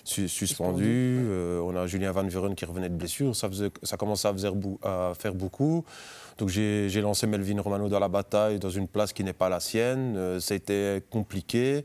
su- 0.04 0.30
suspendu, 0.30 1.18
Euh, 1.30 1.60
on 1.62 1.76
a 1.76 1.88
Julien 1.88 2.12
Van 2.14 2.24
Vuren 2.24 2.56
qui 2.56 2.64
revenait 2.66 2.88
de 2.90 2.96
blessure, 2.96 3.36
ça, 3.36 3.50
faisait, 3.50 3.70
ça 3.84 3.98
commençait 3.98 4.28
à, 4.30 4.34
faisait 4.34 4.52
bou- 4.52 4.80
à 4.84 5.12
faire 5.20 5.34
beaucoup. 5.34 5.84
Donc 6.38 6.50
j'ai 6.50 7.02
lancé 7.02 7.26
Melvin 7.28 7.60
Romano 7.62 7.90
dans 7.90 8.00
la 8.00 8.08
bataille, 8.08 8.60
dans 8.60 8.70
une 8.70 8.88
place 8.88 9.12
qui 9.12 9.24
n'est 9.26 9.34
pas 9.34 9.50
la 9.50 9.60
sienne. 9.60 10.40
Ça 10.40 10.54
a 10.54 10.58
été 10.58 11.02
compliqué. 11.10 11.84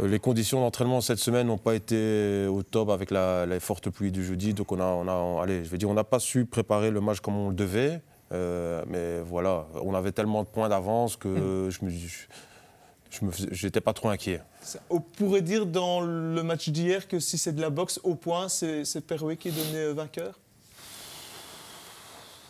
Euh, 0.00 0.06
Les 0.08 0.18
conditions 0.18 0.60
d'entraînement 0.60 1.00
cette 1.00 1.18
semaine 1.18 1.46
n'ont 1.48 1.58
pas 1.58 1.74
été 1.74 2.46
au 2.46 2.62
top 2.62 2.90
avec 2.90 3.10
la, 3.10 3.46
la 3.46 3.60
forte 3.60 3.90
pluie 3.90 4.12
du 4.12 4.24
jeudi. 4.24 4.54
Donc 4.54 4.72
on 4.72 4.80
a, 4.80 4.84
on 4.84 5.08
a, 5.08 5.42
allez, 5.42 5.64
je 5.64 5.74
dire, 5.76 5.88
on 5.90 5.94
n'a 5.94 6.04
pas 6.04 6.18
su 6.20 6.44
préparer 6.46 6.90
le 6.90 7.00
match 7.00 7.20
comme 7.20 7.36
on 7.36 7.48
le 7.50 7.54
devait. 7.54 8.00
Euh, 8.32 8.84
mais 8.86 9.20
voilà, 9.20 9.66
on 9.82 9.94
avait 9.94 10.12
tellement 10.12 10.42
de 10.42 10.48
points 10.48 10.68
d'avance 10.68 11.16
que 11.16 11.68
je 11.70 11.84
me, 11.84 11.90
je 13.10 13.24
me, 13.24 13.30
j'étais 13.52 13.80
pas 13.80 13.94
trop 13.94 14.10
inquiet. 14.10 14.42
Ça- 14.60 14.80
On 14.90 15.00
pourrait 15.00 15.40
dire 15.40 15.64
dans 15.64 16.02
le 16.02 16.42
match 16.42 16.68
d'hier 16.68 17.08
que 17.08 17.20
si 17.20 17.38
c'est 17.38 17.52
de 17.54 17.60
la 17.62 17.70
boxe 17.70 17.98
au 18.04 18.14
point, 18.14 18.48
c'est 18.50 18.84
c'est 18.84 19.00
Perouet 19.00 19.36
qui 19.38 19.48
est 19.48 19.52
donné 19.52 19.78
euh, 19.78 19.94
vainqueur? 19.94 20.38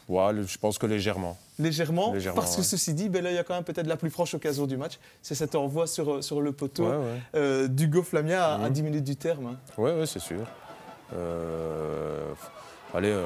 Je 0.09 0.59
pense 0.59 0.79
que 0.79 0.87
légèrement. 0.87 1.37
Légèrement, 1.59 2.13
Légèrement, 2.15 2.41
parce 2.41 2.55
que 2.55 2.61
ouais. 2.61 2.67
ceci 2.67 2.95
dit, 2.95 3.09
ben 3.09 3.23
là, 3.23 3.31
il 3.31 3.35
y 3.35 3.39
a 3.39 3.45
quand 3.45 3.55
même 3.55 3.65
peut-être 3.65 3.87
la 3.87 3.97
plus 3.97 4.11
franche 4.11 4.33
occasion 4.35 4.67
du 4.67 4.77
match. 4.77 4.99
C'est 5.23 5.35
cet 5.35 5.55
envoi 5.55 5.87
sur, 5.87 6.15
euh, 6.15 6.23
sur 6.23 6.41
le 6.41 6.53
poteau 6.53 6.85
Ouais, 6.85 6.97
ouais. 6.97 7.21
euh, 7.35 7.69
d'Hugo 7.69 8.03
Flamia 8.03 8.45
à, 8.47 8.55
à 8.55 8.59
Mhm. 8.69 8.73
10 8.73 8.83
minutes 8.83 9.05
du 9.05 9.17
terme. 9.17 9.47
hein. 9.47 9.57
Oui, 9.77 9.91
ouais, 9.91 10.07
c'est 10.07 10.19
sûr. 10.21 10.47
Euh, 11.15 12.33
allez, 12.95 13.11
euh, 13.11 13.25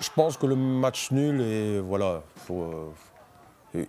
je 0.00 0.08
pense 0.14 0.36
que 0.36 0.46
le 0.46 0.56
match 0.56 1.10
nul 1.12 1.40
est, 1.40 1.78
voilà, 1.80 2.22
faut, 2.46 2.92
Et 3.74 3.84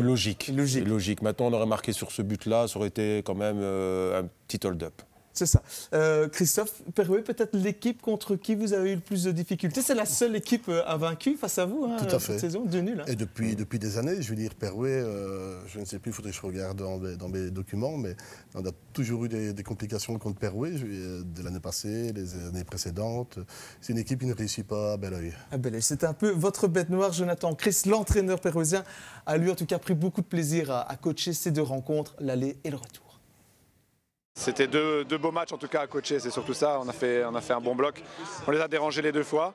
logique. 0.00 0.48
Et 0.50 0.80
logique. 0.84 1.22
Maintenant, 1.22 1.46
on 1.46 1.52
aurait 1.52 1.66
marqué 1.66 1.92
sur 1.92 2.10
ce 2.10 2.22
but-là, 2.22 2.68
ça 2.68 2.78
aurait 2.78 2.88
été 2.88 3.18
quand 3.24 3.34
même 3.34 3.58
euh, 3.60 4.20
un 4.22 4.28
petit 4.46 4.64
hold-up. 4.66 5.02
C'est 5.36 5.44
ça. 5.46 5.62
Euh, 5.92 6.28
Christophe 6.28 6.82
Perouet, 6.94 7.20
peut-être 7.22 7.54
l'équipe 7.54 8.00
contre 8.00 8.36
qui 8.36 8.54
vous 8.54 8.72
avez 8.72 8.92
eu 8.92 8.94
le 8.94 9.00
plus 9.02 9.24
de 9.24 9.32
difficultés. 9.32 9.82
C'est 9.82 9.94
la 9.94 10.06
seule 10.06 10.34
équipe 10.34 10.68
euh, 10.68 10.82
invaincu 10.86 11.36
face 11.36 11.58
à 11.58 11.66
vous 11.66 11.84
hein, 11.84 11.98
Tout 11.98 12.14
à 12.16 12.18
cette 12.18 12.40
saison, 12.40 12.64
de 12.64 12.80
nul. 12.80 13.00
hein. 13.00 13.04
Et 13.06 13.16
depuis, 13.16 13.54
depuis 13.54 13.78
des 13.78 13.98
années, 13.98 14.22
je 14.22 14.28
veux 14.30 14.34
dire, 14.34 14.54
Perouet, 14.54 14.90
euh, 14.92 15.60
je 15.68 15.78
ne 15.78 15.84
sais 15.84 15.98
plus, 15.98 16.10
il 16.10 16.14
faudrait 16.14 16.30
que 16.30 16.36
je 16.38 16.42
regarde 16.42 16.78
dans 16.78 16.96
mes, 16.98 17.16
dans 17.16 17.28
mes 17.28 17.50
documents, 17.50 17.98
mais 17.98 18.16
on 18.54 18.64
a 18.64 18.70
toujours 18.94 19.26
eu 19.26 19.28
des, 19.28 19.52
des 19.52 19.62
complications 19.62 20.18
contre 20.18 20.38
veux 20.86 20.88
dire, 20.88 21.24
de 21.24 21.42
l'année 21.42 21.60
passée, 21.60 22.12
les 22.14 22.34
années 22.34 22.64
précédentes. 22.64 23.38
C'est 23.82 23.92
une 23.92 23.98
équipe 23.98 24.20
qui 24.20 24.26
ne 24.26 24.34
réussit 24.34 24.66
pas 24.66 24.94
à 24.94 24.96
bel 24.96 25.12
oeil. 25.12 25.34
Ah 25.52 25.58
ben, 25.58 25.78
c'est 25.82 26.04
un 26.04 26.14
peu 26.14 26.30
votre 26.30 26.66
bête 26.66 26.88
noire, 26.88 27.12
Jonathan 27.12 27.54
Chris, 27.54 27.82
l'entraîneur 27.86 28.40
pérousien, 28.40 28.84
a 29.26 29.36
lui 29.36 29.50
en 29.50 29.54
tout 29.54 29.66
cas 29.66 29.78
pris 29.78 29.94
beaucoup 29.94 30.22
de 30.22 30.26
plaisir 30.26 30.70
à, 30.70 30.90
à 30.90 30.96
coacher 30.96 31.34
ces 31.34 31.50
deux 31.50 31.62
rencontres, 31.62 32.16
l'aller 32.20 32.56
et 32.64 32.70
le 32.70 32.76
retour. 32.76 33.05
C'était 34.38 34.66
deux, 34.66 35.02
deux 35.06 35.16
beaux 35.16 35.32
matchs 35.32 35.52
en 35.54 35.56
tout 35.56 35.66
cas 35.66 35.80
à 35.80 35.86
coacher, 35.86 36.20
c'est 36.20 36.30
surtout 36.30 36.52
ça. 36.52 36.78
On 36.84 36.88
a, 36.88 36.92
fait, 36.92 37.24
on 37.24 37.34
a 37.34 37.40
fait 37.40 37.54
un 37.54 37.60
bon 37.60 37.74
bloc. 37.74 38.02
On 38.46 38.50
les 38.50 38.60
a 38.60 38.68
dérangés 38.68 39.00
les 39.00 39.10
deux 39.10 39.22
fois. 39.24 39.54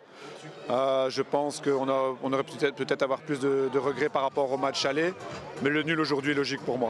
Euh, 0.72 1.08
je 1.08 1.22
pense 1.22 1.62
qu'on 1.62 1.88
on 1.88 2.34
aurait 2.34 2.44
peut-être 2.44 2.76
peut-être 2.76 3.04
avoir 3.04 3.20
plus 3.20 3.40
de, 3.40 3.70
de 3.72 3.78
regrets 3.80 4.10
par 4.10 4.24
rapport 4.24 4.52
au 4.52 4.58
match 4.58 4.84
aller. 4.86 5.14
Mais 5.62 5.70
le 5.70 5.84
nul 5.84 6.00
aujourd'hui 6.02 6.32
est 6.32 6.36
logique 6.36 6.62
pour 6.66 6.80
moi. 6.80 6.90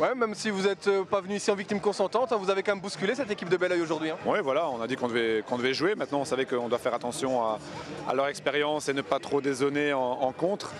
Ouais, 0.00 0.14
même 0.14 0.34
si 0.34 0.48
vous 0.48 0.62
n'êtes 0.62 0.88
pas 1.10 1.20
venu 1.20 1.34
ici 1.34 1.50
en 1.50 1.54
victime 1.54 1.78
consentante, 1.78 2.32
hein, 2.32 2.38
vous 2.40 2.48
avez 2.48 2.62
quand 2.62 2.72
même 2.72 2.80
bousculé 2.80 3.14
cette 3.14 3.30
équipe 3.30 3.50
de 3.50 3.56
Belleuil 3.58 3.82
aujourd'hui. 3.82 4.08
hein. 4.08 4.16
Oui, 4.24 4.38
voilà, 4.42 4.70
on 4.70 4.80
a 4.80 4.86
dit 4.86 4.96
qu'on 4.96 5.08
devait, 5.08 5.42
devait 5.42 5.74
jouer. 5.74 5.94
Maintenant, 5.94 6.20
on 6.20 6.24
savait 6.24 6.46
qu'on 6.46 6.70
doit 6.70 6.78
faire 6.78 6.94
attention 6.94 7.44
à, 7.44 7.58
à 8.08 8.14
leur 8.14 8.28
expérience 8.28 8.88
et 8.88 8.94
ne 8.94 9.02
pas 9.02 9.18
trop 9.18 9.42
dézonner 9.42 9.92
en, 9.92 10.00
en 10.00 10.32
contre. 10.32 10.72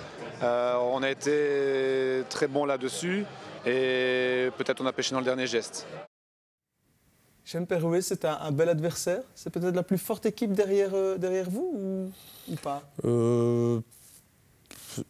Euh, 0.42 0.74
on 0.90 1.02
a 1.02 1.10
été 1.10 2.22
très 2.30 2.46
bon 2.46 2.64
là-dessus 2.64 3.26
et 3.66 4.48
peut-être 4.56 4.80
on 4.80 4.86
a 4.86 4.92
pêché 4.92 5.12
dans 5.12 5.18
le 5.20 5.26
dernier 5.26 5.46
geste. 5.46 5.86
Chem 7.50 7.66
Perouet, 7.66 8.00
c'est 8.00 8.24
un, 8.24 8.38
un 8.42 8.52
bel 8.52 8.68
adversaire. 8.68 9.22
C'est 9.34 9.50
peut-être 9.50 9.74
la 9.74 9.82
plus 9.82 9.98
forte 9.98 10.24
équipe 10.24 10.52
derrière, 10.52 10.94
euh, 10.94 11.18
derrière 11.18 11.50
vous 11.50 12.12
ou, 12.48 12.54
pas? 12.62 12.80
Euh, 13.04 13.80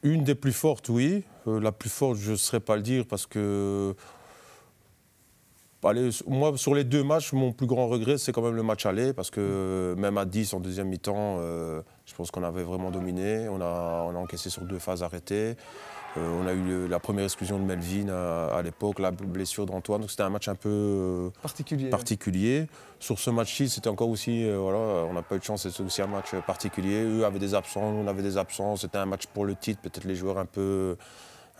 une 0.02 0.24
des 0.24 0.34
plus 0.34 0.54
fortes, 0.54 0.88
oui. 0.88 1.22
Euh, 1.46 1.60
la 1.60 1.70
plus 1.70 1.90
forte, 1.90 2.16
je 2.16 2.30
ne 2.30 2.36
saurais 2.36 2.60
pas 2.60 2.76
le 2.76 2.82
dire 2.82 3.04
parce 3.06 3.26
que. 3.26 3.94
Allez, 5.84 6.08
moi, 6.26 6.56
sur 6.56 6.74
les 6.74 6.84
deux 6.84 7.02
matchs, 7.02 7.34
mon 7.34 7.52
plus 7.52 7.66
grand 7.66 7.88
regret, 7.88 8.16
c'est 8.16 8.32
quand 8.32 8.42
même 8.42 8.56
le 8.56 8.62
match 8.62 8.86
aller 8.86 9.12
parce 9.12 9.30
que 9.30 9.94
même 9.98 10.16
à 10.16 10.24
10 10.24 10.54
en 10.54 10.60
deuxième 10.60 10.88
mi-temps, 10.88 11.38
je 11.40 12.14
pense 12.14 12.30
qu'on 12.30 12.42
avait 12.42 12.62
vraiment 12.62 12.90
dominé. 12.90 13.48
On 13.48 13.60
a, 13.62 14.04
on 14.06 14.14
a 14.14 14.18
encaissé 14.18 14.50
sur 14.50 14.62
deux 14.62 14.78
phases 14.78 15.02
arrêtées. 15.02 15.56
Euh, 16.16 16.40
on 16.42 16.46
a 16.46 16.52
eu 16.52 16.88
la 16.88 16.98
première 16.98 17.24
exclusion 17.24 17.58
de 17.58 17.64
Melvin 17.64 18.08
à, 18.08 18.46
à 18.56 18.62
l'époque, 18.62 18.98
la 18.98 19.12
blessure 19.12 19.64
d'Antoine. 19.66 20.00
Donc 20.00 20.10
c'était 20.10 20.24
un 20.24 20.30
match 20.30 20.48
un 20.48 20.56
peu. 20.56 20.68
euh, 20.68 21.30
Particulier. 21.88 22.66
Sur 22.98 23.18
ce 23.18 23.30
match-ci, 23.30 23.68
c'était 23.68 23.88
encore 23.88 24.08
aussi, 24.08 24.44
euh, 24.44 24.58
voilà, 24.58 24.78
on 25.08 25.12
n'a 25.14 25.22
pas 25.22 25.36
eu 25.36 25.38
de 25.38 25.44
chance, 25.44 25.68
c'était 25.68 25.82
aussi 25.82 26.02
un 26.02 26.08
match 26.08 26.34
particulier. 26.46 27.02
Eux 27.04 27.24
avaient 27.24 27.38
des 27.38 27.54
absents, 27.54 27.92
nous 27.92 28.02
on 28.04 28.06
avait 28.08 28.22
des 28.22 28.36
absents. 28.36 28.76
C'était 28.76 28.98
un 28.98 29.06
match 29.06 29.26
pour 29.26 29.44
le 29.44 29.54
titre, 29.54 29.80
peut-être 29.82 30.04
les 30.04 30.16
joueurs 30.16 30.38
un 30.38 30.46
peu, 30.46 30.96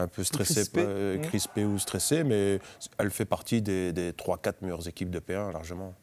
un 0.01 0.09
peu 0.09 0.25
stressés, 0.25 0.55
Crispés. 0.55 0.81
euh, 0.85 1.17
Mhm. 1.17 1.23
crispés 1.23 1.65
ou 1.65 1.79
stressés, 1.79 2.25
mais 2.25 2.59
elle 2.99 3.11
fait 3.11 3.25
partie 3.25 3.63
des, 3.63 3.93
des 3.93 4.13
3-4 4.13 4.55
meilleures 4.63 4.89
équipes 4.89 5.11
de 5.11 5.19
P1 5.21 5.53
largement. 5.53 5.95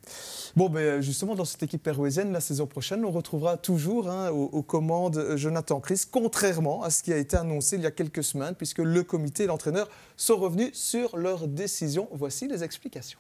Bon, 0.56 0.70
ben, 0.70 1.02
justement, 1.02 1.36
dans 1.36 1.46
cette 1.46 1.62
équipe 1.64 1.84
pérouésienne, 1.84 2.32
la 2.32 2.40
saison 2.42 2.66
prochaine, 2.68 3.04
on 3.06 3.12
retrouvera 3.12 3.58
toujours 3.58 4.10
hein, 4.10 4.30
aux, 4.32 4.46
aux 4.46 4.64
commandes 4.64 5.18
euh, 5.18 5.38
Jonathan 5.38 5.80
Chris, 5.80 6.04
contrairement 6.12 6.84
à 6.84 6.90
ce 6.90 7.04
qui 7.04 7.12
a 7.14 7.18
été 7.18 7.36
annoncé 7.38 7.76
il 7.76 7.82
y 7.84 7.86
a 7.86 7.92
quelques 7.92 8.24
semaines, 8.24 8.56
puisque 8.56 8.80
le 8.80 9.04
comité 9.04 9.44
et 9.44 9.48
l'entraîneur 9.48 9.90
sont 10.16 10.38
revenus 10.38 10.72
sur 10.74 11.18
leur 11.18 11.48
décision. 11.48 12.08
Voici 12.12 12.48
les 12.48 12.64
explications. 12.64 13.20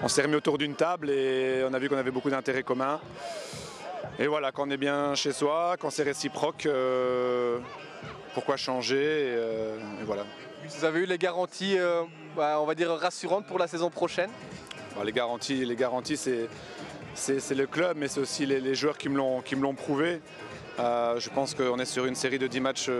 On 0.00 0.08
s'est 0.08 0.22
remis 0.22 0.36
autour 0.36 0.56
d'une 0.58 0.74
table 0.74 1.10
et 1.10 1.62
on 1.68 1.72
a 1.74 1.78
vu 1.78 1.88
qu'on 1.88 1.98
avait 1.98 2.10
beaucoup 2.10 2.30
d'intérêts 2.30 2.62
communs. 2.62 2.98
Et 4.18 4.26
voilà, 4.26 4.52
quand 4.52 4.68
on 4.68 4.70
est 4.70 4.76
bien 4.76 5.14
chez 5.14 5.32
soi, 5.32 5.76
quand 5.80 5.88
c'est 5.90 6.02
réciproque, 6.02 6.66
euh, 6.66 7.58
pourquoi 8.34 8.56
changer 8.56 8.96
et, 8.96 9.34
euh, 9.34 9.78
et 10.00 10.04
voilà. 10.04 10.26
Vous 10.68 10.84
avez 10.84 11.00
eu 11.00 11.06
les 11.06 11.18
garanties, 11.18 11.78
euh, 11.78 12.02
bah, 12.36 12.58
on 12.60 12.66
va 12.66 12.74
dire, 12.74 12.90
rassurantes 12.90 13.46
pour 13.46 13.58
la 13.58 13.66
saison 13.66 13.88
prochaine? 13.88 14.30
Alors, 14.92 15.04
les 15.04 15.12
garanties, 15.12 15.64
les 15.64 15.76
garanties 15.76 16.18
c'est, 16.18 17.54
le 17.54 17.66
club, 17.66 17.96
mais 17.96 18.06
c'est 18.06 18.20
aussi 18.20 18.44
les, 18.44 18.60
les 18.60 18.74
joueurs 18.74 18.98
qui 18.98 19.08
me 19.08 19.16
l'ont, 19.16 19.40
qui 19.40 19.56
me 19.56 19.62
l'ont 19.62 19.74
prouvé. 19.74 20.20
Je 20.78 21.28
pense 21.30 21.54
qu'on 21.54 21.78
est 21.78 21.86
sur 21.86 22.04
une 22.04 22.14
série 22.14 22.38
de 22.38 22.46
10 22.46 22.60
matchs 22.60 22.90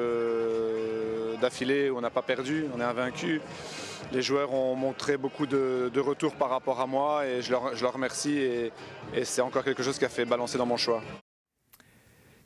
d'affilée 1.41 1.91
où 1.91 1.99
on 1.99 2.01
n'a 2.01 2.11
pas 2.11 2.23
perdu, 2.23 2.67
on 2.75 2.81
est 2.81 2.85
invaincu. 2.85 3.41
Les 4.13 4.23
joueurs 4.23 4.53
ont 4.53 4.75
montré 4.75 5.17
beaucoup 5.17 5.47
de, 5.47 5.91
retours 6.01 6.35
par 6.35 6.51
rapport 6.51 6.81
à 6.81 6.87
moi 6.87 7.27
et 7.27 7.41
je 7.43 7.51
leur, 7.51 7.93
remercie 7.93 8.39
et 8.39 9.25
c'est 9.25 9.41
encore 9.41 9.65
quelque 9.65 9.83
chose 9.83 9.99
qui 9.99 10.05
a 10.05 10.09
fait 10.09 10.25
balancer 10.25 10.59
dans 10.59 10.67
mon 10.67 10.77
choix. 10.77 11.03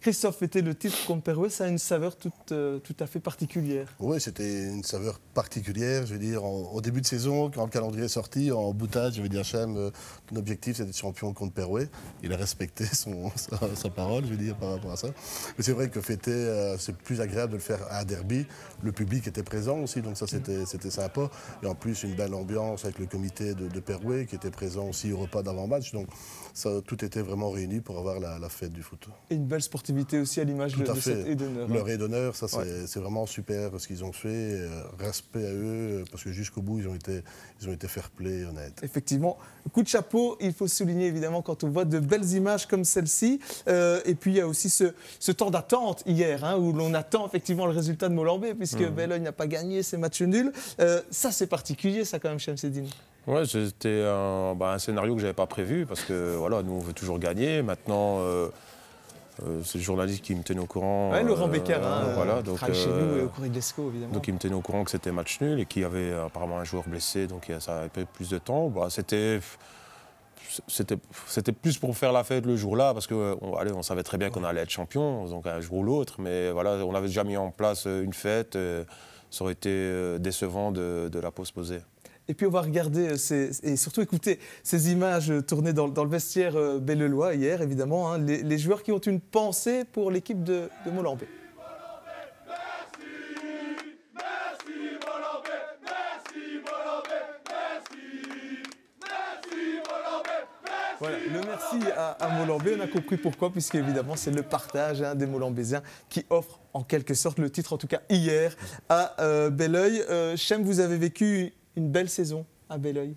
Christophe 0.07 0.41
était 0.43 0.63
le 0.63 0.73
titre 0.73 1.05
contre 1.05 1.25
Perouet, 1.25 1.51
ça 1.51 1.65
a 1.65 1.67
une 1.67 1.79
saveur 1.79 2.15
toute, 2.17 2.53
euh, 2.53 2.79
tout 2.79 2.95
à 3.01 3.09
fait 3.09 3.19
particulière. 3.19 3.89
Oui, 3.99 4.21
c'était 4.21 4.69
une 4.69 4.85
saveur 4.85 5.19
particulière. 5.35 6.07
Je 6.07 6.13
veux 6.13 6.21
dire, 6.21 6.45
en- 6.45 6.71
au 6.73 6.81
début 6.81 7.01
de 7.01 7.07
saison, 7.07 7.51
quand 7.51 7.65
le 7.65 7.71
calendrier 7.73 8.05
est 8.05 8.09
sorti, 8.09 8.53
en 8.53 8.73
boutade, 8.73 9.15
je 9.15 9.21
veux 9.21 9.29
dire, 9.29 9.43
Chem, 9.45 9.77
euh, 9.77 9.91
ton 10.29 10.37
objectif 10.37 10.77
c'était 10.77 10.91
de 10.91 10.95
champion 10.95 11.33
contre 11.33 11.55
Perouet. 11.55 11.89
Il 12.23 12.33
a 12.33 12.37
respecté 12.37 12.85
son, 12.93 13.33
sa, 13.35 13.59
sa 13.75 13.91
parole, 13.91 14.25
je 14.27 14.31
veux 14.31 14.37
dire, 14.37 14.55
par 14.57 14.71
rapport 14.75 14.93
à 14.93 14.97
ça. 14.97 15.09
Mais 15.59 15.65
c'est 15.65 15.73
vrai 15.73 15.91
que 15.91 16.01
fêter, 16.01 16.31
euh, 16.31 16.79
c'est 16.79 16.97
plus 16.97 17.21
agréable 17.21 17.51
de 17.55 17.57
le 17.57 17.63
faire 17.63 17.81
à 17.91 17.99
un 18.03 18.05
derby. 18.05 18.47
Le 18.85 18.93
public 18.93 19.27
était 19.27 19.43
présent 19.43 19.81
aussi, 19.81 20.03
donc 20.03 20.17
ça 20.17 20.29
c'était 20.29 20.67
c'était 20.67 20.91
sympa. 20.91 21.29
Et 21.65 21.67
en 21.67 21.75
plus, 21.75 22.05
une 22.05 22.15
belle 22.15 22.35
ambiance 22.35 22.85
avec 22.85 23.01
le 23.01 23.07
comité 23.07 23.55
de, 23.55 23.67
de 23.67 23.81
Perouet 23.81 24.27
qui 24.27 24.37
était 24.37 24.53
présent 24.53 24.87
aussi 24.89 25.11
au 25.13 25.17
repas 25.19 25.43
d'avant-match. 25.43 25.91
Donc 25.91 26.07
ça, 26.55 26.71
tout 26.87 27.05
était 27.05 27.23
vraiment 27.23 27.51
réuni 27.51 27.81
pour 27.81 27.99
avoir 27.99 28.21
la, 28.21 28.39
la 28.39 28.49
fête 28.49 28.73
du 28.73 28.85
foot. 28.85 29.09
Et 29.31 29.35
une 29.35 29.47
belle 29.47 29.63
aussi 30.21 30.41
à 30.41 30.45
l'image 30.45 30.77
de, 30.77 30.85
de 30.85 31.01
cette 31.01 31.37
d'honneur. 31.37 31.67
hein. 31.69 31.75
Leur 31.75 31.89
aide 31.89 32.01
d'honneur, 32.01 32.35
ça 32.37 32.49
c'est 32.49 32.57
Ouais. 32.59 32.85
c'est 32.87 33.01
vraiment 33.01 33.27
super 33.27 33.71
ce 33.79 33.87
qu'ils 33.87 34.05
ont 34.05 34.13
fait. 34.13 34.29
Euh, 34.29 34.69
respect 34.99 35.47
à 35.47 35.53
eux, 35.53 36.05
parce 36.11 36.25
que 36.25 36.33
jusqu'au 36.33 36.63
bout, 36.63 36.79
ils 36.79 36.89
ont 36.89 36.95
été, 36.95 37.23
ils 37.61 37.69
ont 37.69 37.73
été 37.73 37.87
fair-play, 37.89 38.45
honnêtes. 38.45 38.81
Effectivement, 38.83 39.37
coup 39.73 39.83
de 39.83 39.89
chapeau, 39.89 40.37
il 40.41 40.53
faut 40.53 40.69
souligner 40.69 41.07
évidemment 41.07 41.43
quand 41.43 41.65
on 41.65 41.69
voit 41.69 41.85
de 41.85 41.99
belles 41.99 42.33
images 42.33 42.67
comme 42.67 42.85
celle-ci. 42.85 43.41
Euh, 43.69 44.01
et 44.05 44.15
puis 44.15 44.33
il 44.33 44.37
y 44.37 44.41
a 44.41 44.49
aussi 44.49 44.71
ce, 44.71 44.95
ce 45.21 45.33
temps 45.33 45.51
d'attente 45.51 46.03
hier, 46.07 46.45
hein, 46.45 46.57
où 46.57 46.73
l'on 46.73 46.95
attend 46.95 47.27
effectivement 47.27 47.67
le 47.67 47.73
résultat 47.73 48.09
de 48.09 48.15
Molenbeek, 48.15 48.57
puisque. 48.57 48.85
Bellogne 48.97 49.23
n'a 49.25 49.33
pas 49.33 49.47
gagné 49.47 49.83
ses 49.83 49.97
matchs 49.97 50.23
nuls. 50.23 50.53
Euh, 50.81 51.03
ça 51.11 51.31
c'est 51.33 51.47
particulier, 51.47 52.05
ça 52.05 52.19
quand 52.19 52.29
même, 52.31 52.39
Chemseddine. 52.39 52.87
Ouais, 53.27 53.45
c'était 53.45 54.05
un, 54.07 54.55
bah, 54.55 54.73
un 54.73 54.79
scénario 54.79 55.15
que 55.17 55.21
j'avais 55.21 55.33
pas 55.35 55.47
prévu 55.47 55.85
parce 55.87 56.03
que 56.03 56.37
voilà, 56.37 56.63
nous 56.63 56.73
on 56.73 56.79
veut 56.79 56.93
toujours 56.93 57.19
gagner. 57.19 57.63
Maintenant, 57.63 58.19
euh, 58.21 58.49
euh, 59.43 59.61
c'est 59.65 59.79
le 59.79 59.85
journaliste 59.85 60.23
qui 60.25 60.35
me 60.35 60.43
tenait 60.43 60.61
au 60.61 60.67
courant. 60.67 61.11
Ouais, 61.13 61.23
Laurent 61.23 61.47
euh, 61.49 61.51
Becker, 61.51 61.75
hein, 61.83 62.13
voilà, 62.15 62.37
euh, 62.37 62.43
donc, 62.43 62.59
chez 62.59 62.87
nous 62.87 62.93
euh, 62.93 63.21
et 63.21 63.25
au 63.25 63.29
Corée 63.29 63.49
de 63.49 63.55
l'Esco, 63.55 63.89
évidemment. 63.91 64.13
Donc 64.15 64.27
il 64.29 64.35
me 64.35 64.39
tenait 64.39 64.55
au 64.55 64.61
courant 64.63 64.85
que 64.85 64.91
c'était 64.91 65.13
match 65.13 65.41
nul 65.41 65.61
et 65.61 65.67
qu'il 65.67 65.83
y 65.83 65.85
avait 65.85 66.13
apparemment 66.15 66.59
un 66.59 66.65
joueur 66.65 66.85
blessé, 66.89 67.27
donc 67.27 67.51
ça 67.61 67.83
a 67.83 67.89
pris 67.89 68.05
plus 68.07 68.31
de 68.31 68.39
temps. 68.39 68.69
Bah, 68.69 68.87
c'était, 68.89 69.41
c'était, 70.69 71.53
plus 71.53 71.79
pour 71.79 71.97
faire 71.97 72.13
la 72.13 72.25
fête 72.25 72.47
le 72.47 72.57
jour-là, 72.57 72.95
parce 72.95 73.07
qu'on 73.07 73.57
allez, 73.59 73.73
on 73.73 73.83
savait 73.83 74.03
très 74.03 74.17
bien 74.19 74.31
qu'on 74.31 74.45
allait 74.45 74.63
être 74.63 74.71
champion, 74.71 75.27
donc 75.27 75.47
un 75.47 75.61
jour 75.61 75.79
ou 75.79 75.83
l'autre, 75.83 76.15
mais 76.19 76.51
voilà, 76.51 76.85
on 76.87 76.95
avait 76.95 77.09
déjà 77.09 77.25
mis 77.25 77.37
en 77.37 77.51
place 77.51 77.87
une 77.87 78.15
fête. 78.15 78.57
euh, 78.57 78.85
Ça 79.29 79.45
aurait 79.45 79.53
été 79.55 79.71
euh, 79.71 80.19
décevant 80.19 80.71
de, 80.73 81.09
de 81.13 81.19
la 81.21 81.31
postposer. 81.31 81.81
Et 82.29 82.35
puis 82.35 82.47
on 82.47 82.51
va 82.51 82.63
regarder 82.63 83.11
euh, 83.11 83.17
ces, 83.17 83.51
et 83.63 83.77
surtout 83.77 84.01
écouter 84.01 84.41
ces 84.63 84.91
images 84.91 85.33
tournées 85.47 85.73
dans, 85.73 85.87
le 85.87 86.11
vestiaire 86.11 86.57
euh, 86.57 86.79
bellelois 86.79 87.35
hier, 87.35 87.63
évidemment, 87.63 88.13
hein. 88.13 88.19
les, 88.19 88.59
joueurs 88.59 88.83
qui 88.83 88.93
ont 88.93 88.99
une 88.99 89.21
pensée 89.21 89.85
pour 89.85 90.11
l'équipe 90.11 90.43
de, 90.43 90.69
de 90.85 90.91
Molambé. 90.91 91.27
Voilà, 100.99 101.19
le 101.19 101.41
merci 101.47 101.91
à, 101.95 102.13
à 102.13 102.39
Molambé, 102.39 102.75
on 102.77 102.81
a 102.81 102.87
compris 102.87 103.19
pourquoi, 103.19 103.53
puisque 103.53 103.75
évidemment 103.75 104.17
c'est 104.17 104.31
le 104.31 104.43
partage 104.43 105.03
hein, 105.03 105.15
des 105.15 105.27
Molambésiens 105.27 105.83
qui 106.09 106.25
offre 106.31 106.59
en 106.73 106.83
quelque 106.83 107.15
sorte 107.15 107.39
le 107.39 107.51
titre, 107.51 107.75
en 107.75 107.79
tout 107.79 107.87
cas 107.87 108.01
hier, 108.09 108.57
à 108.89 109.21
euh, 109.21 109.51
Belleuil. 109.51 110.03
Euh, 110.09 110.37
Chem, 110.37 110.63
vous 110.63 110.81
avez 110.81 110.97
vécu 110.97 111.53
une 111.77 111.89
belle 111.89 112.09
saison 112.09 112.45
à 112.69 112.79
Belleuil. 112.79 113.15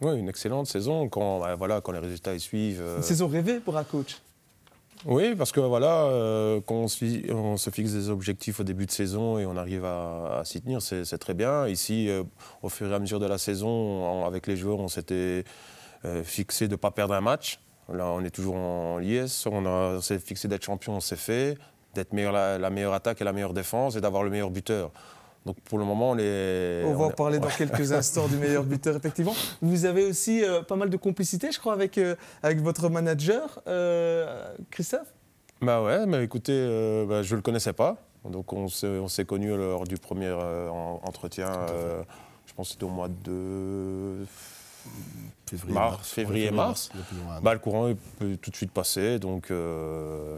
Oui, 0.00 0.16
une 0.18 0.28
excellente 0.28 0.66
saison 0.68 1.08
quand, 1.08 1.40
bah, 1.40 1.54
voilà, 1.56 1.80
quand 1.80 1.92
les 1.92 1.98
résultats 1.98 2.34
y 2.34 2.40
suivent. 2.40 2.80
euh, 2.80 2.96
Une 2.98 3.02
saison 3.02 3.26
rêvée 3.28 3.58
pour 3.60 3.76
un 3.76 3.84
coach. 3.84 4.18
Oui, 5.06 5.34
parce 5.36 5.52
que 5.52 5.60
voilà, 5.60 6.04
euh, 6.06 6.60
quand 6.66 6.74
on 6.74 6.88
se, 6.88 6.96
fi- 6.98 7.26
on 7.32 7.56
se 7.56 7.70
fixe 7.70 7.92
des 7.92 8.08
objectifs 8.10 8.58
au 8.60 8.64
début 8.64 8.86
de 8.86 8.90
saison 8.90 9.38
et 9.38 9.46
on 9.46 9.56
arrive 9.56 9.84
à, 9.84 10.38
à 10.40 10.44
s'y 10.44 10.60
tenir, 10.60 10.82
c'est 10.82 11.18
très 11.18 11.34
bien. 11.34 11.68
Ici, 11.68 12.08
euh, 12.08 12.24
au 12.62 12.68
fur 12.68 12.90
et 12.90 12.94
à 12.94 12.98
mesure 12.98 13.20
de 13.20 13.26
la 13.26 13.38
saison, 13.38 14.24
avec 14.24 14.46
les 14.46 14.56
joueurs, 14.56 14.78
on 14.80 14.88
s'était 14.88 15.44
fixé 16.22 16.66
de 16.68 16.72
ne 16.72 16.76
pas 16.76 16.90
perdre 16.92 17.14
un 17.14 17.20
match. 17.20 17.58
Là, 17.92 18.06
on 18.06 18.22
est 18.24 18.30
toujours 18.30 18.56
en 18.56 18.98
liesse. 18.98 19.46
On, 19.46 19.64
on 19.66 20.00
s'est 20.00 20.18
fixé 20.18 20.46
d'être 20.48 20.64
champion, 20.64 20.94
on 20.94 21.00
s'est 21.00 21.16
fait, 21.16 21.58
d'être 21.94 22.12
la 22.14 22.70
meilleure 22.70 22.92
attaque 22.94 23.20
et 23.20 23.24
la 23.24 23.32
meilleure 23.32 23.54
défense 23.54 23.96
et 23.96 24.00
d'avoir 24.00 24.22
le 24.22 24.30
meilleur 24.30 24.50
buteur. 24.50 24.90
Donc 25.48 25.56
pour 25.62 25.78
le 25.78 25.86
moment, 25.86 26.10
on 26.10 26.18
est. 26.18 26.82
On 26.84 26.92
va 26.94 27.06
en 27.06 27.08
est- 27.10 27.14
parler 27.16 27.38
dans 27.46 27.48
quelques 27.48 27.90
instants 27.92 28.28
du 28.28 28.36
meilleur 28.36 28.64
buteur, 28.64 28.94
effectivement. 28.96 29.34
Vous 29.62 29.86
avez 29.86 30.04
aussi 30.04 30.44
euh, 30.44 30.60
pas 30.60 30.76
mal 30.76 30.90
de 30.90 30.96
complicité, 30.98 31.50
je 31.50 31.58
crois, 31.58 31.72
avec, 31.72 31.96
euh, 31.96 32.16
avec 32.42 32.60
votre 32.60 32.90
manager, 32.90 33.62
euh, 33.66 34.46
Christophe? 34.70 35.14
Bah 35.62 35.82
ouais, 35.82 36.04
mais 36.04 36.22
écoutez, 36.22 36.52
euh, 36.52 37.06
bah, 37.06 37.22
je 37.22 37.32
ne 37.32 37.36
le 37.36 37.42
connaissais 37.42 37.72
pas. 37.72 37.96
Donc 38.28 38.52
on 38.52 38.68
s'est 38.68 38.86
on 38.86 39.08
s'est 39.08 39.24
connus 39.24 39.56
lors 39.56 39.84
du 39.84 39.96
premier 39.96 40.26
euh, 40.26 40.68
en- 40.68 41.00
entretien, 41.02 41.48
euh, 41.48 42.02
je 42.44 42.52
pense 42.52 42.66
que 42.68 42.72
c'était 42.74 42.84
au 42.84 42.88
mois 42.90 43.08
de 43.08 44.26
Février, 45.48 45.74
Mars, 45.74 46.08
février, 46.10 46.50
mars. 46.50 46.90
Bah, 47.42 47.54
le 47.54 47.58
courant 47.58 47.90
peut 48.18 48.36
tout 48.36 48.50
de 48.50 48.56
suite 48.56 48.70
passer. 48.70 49.18
Donc 49.18 49.50
euh, 49.50 50.36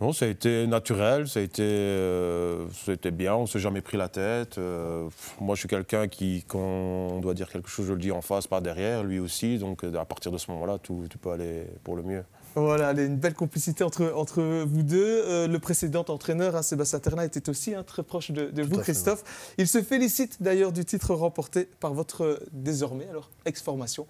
non, 0.00 0.12
ça 0.12 0.26
a 0.26 0.28
été 0.28 0.66
naturel, 0.68 1.26
ça 1.26 1.40
a 1.40 1.42
été, 1.42 1.62
euh, 1.62 2.66
ça 2.70 2.92
a 2.92 2.94
été 2.94 3.10
bien, 3.10 3.34
on 3.34 3.42
ne 3.42 3.46
s'est 3.46 3.58
jamais 3.58 3.80
pris 3.80 3.96
la 3.96 4.08
tête. 4.08 4.56
Euh, 4.58 5.08
moi 5.40 5.56
je 5.56 5.60
suis 5.60 5.68
quelqu'un 5.68 6.06
qui, 6.06 6.44
quand 6.46 6.58
on 6.60 7.18
doit 7.18 7.34
dire 7.34 7.48
quelque 7.48 7.68
chose, 7.68 7.86
je 7.86 7.92
le 7.94 7.98
dis 7.98 8.12
en 8.12 8.22
face, 8.22 8.46
pas 8.46 8.60
derrière, 8.60 9.02
lui 9.02 9.18
aussi. 9.18 9.58
Donc 9.58 9.82
euh, 9.82 9.92
à 9.98 10.04
partir 10.04 10.30
de 10.30 10.38
ce 10.38 10.52
moment-là, 10.52 10.78
tout, 10.78 11.04
tout 11.10 11.18
peut 11.18 11.30
aller 11.30 11.66
pour 11.82 11.96
le 11.96 12.04
mieux. 12.04 12.22
Voilà, 12.54 12.92
une 12.92 13.16
belle 13.16 13.34
complicité 13.34 13.84
entre, 13.84 14.12
entre 14.14 14.42
vous 14.64 14.82
deux. 14.82 15.22
Euh, 15.26 15.48
le 15.48 15.58
précédent 15.58 16.04
entraîneur, 16.08 16.56
hein, 16.56 16.62
Sébastien 16.62 16.98
Terna, 16.98 17.24
était 17.24 17.48
aussi 17.48 17.74
hein, 17.74 17.82
très 17.82 18.02
proche 18.02 18.30
de, 18.30 18.62
vous, 18.62 18.76
fait, 18.76 18.82
Christophe. 18.82 19.52
Il 19.58 19.68
se 19.68 19.82
félicite 19.82 20.42
d'ailleurs 20.42 20.72
du 20.72 20.84
titre 20.84 21.14
remporté 21.14 21.68
par 21.80 21.92
votre 21.92 22.40
désormais 22.52 23.08
alors 23.08 23.30
ex-formation, 23.44 24.06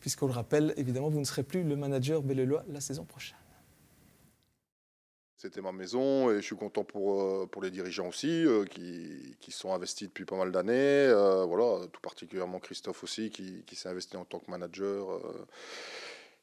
puisqu'on 0.00 0.26
le 0.26 0.32
rappelle, 0.32 0.74
évidemment, 0.76 1.08
vous 1.08 1.20
ne 1.20 1.24
serez 1.24 1.42
plus 1.42 1.62
le 1.62 1.76
manager 1.76 2.22
bellelois 2.22 2.64
la 2.68 2.80
saison 2.80 3.04
prochaine. 3.04 3.36
C'était 5.36 5.60
ma 5.60 5.72
maison 5.72 6.30
et 6.30 6.36
je 6.36 6.40
suis 6.40 6.56
content 6.56 6.84
pour, 6.84 7.20
euh, 7.20 7.48
pour 7.50 7.62
les 7.62 7.70
dirigeants 7.70 8.08
aussi 8.08 8.46
euh, 8.46 8.64
qui, 8.64 9.36
qui 9.40 9.50
sont 9.50 9.74
investis 9.74 10.08
depuis 10.08 10.24
pas 10.24 10.36
mal 10.36 10.52
d'années. 10.52 10.72
Euh, 10.72 11.44
voilà, 11.44 11.86
tout 11.88 12.00
particulièrement 12.00 12.60
Christophe 12.60 13.02
aussi 13.04 13.30
qui, 13.30 13.64
qui 13.66 13.74
s'est 13.74 13.88
investi 13.88 14.16
en 14.16 14.24
tant 14.24 14.38
que 14.38 14.50
manager 14.50 15.20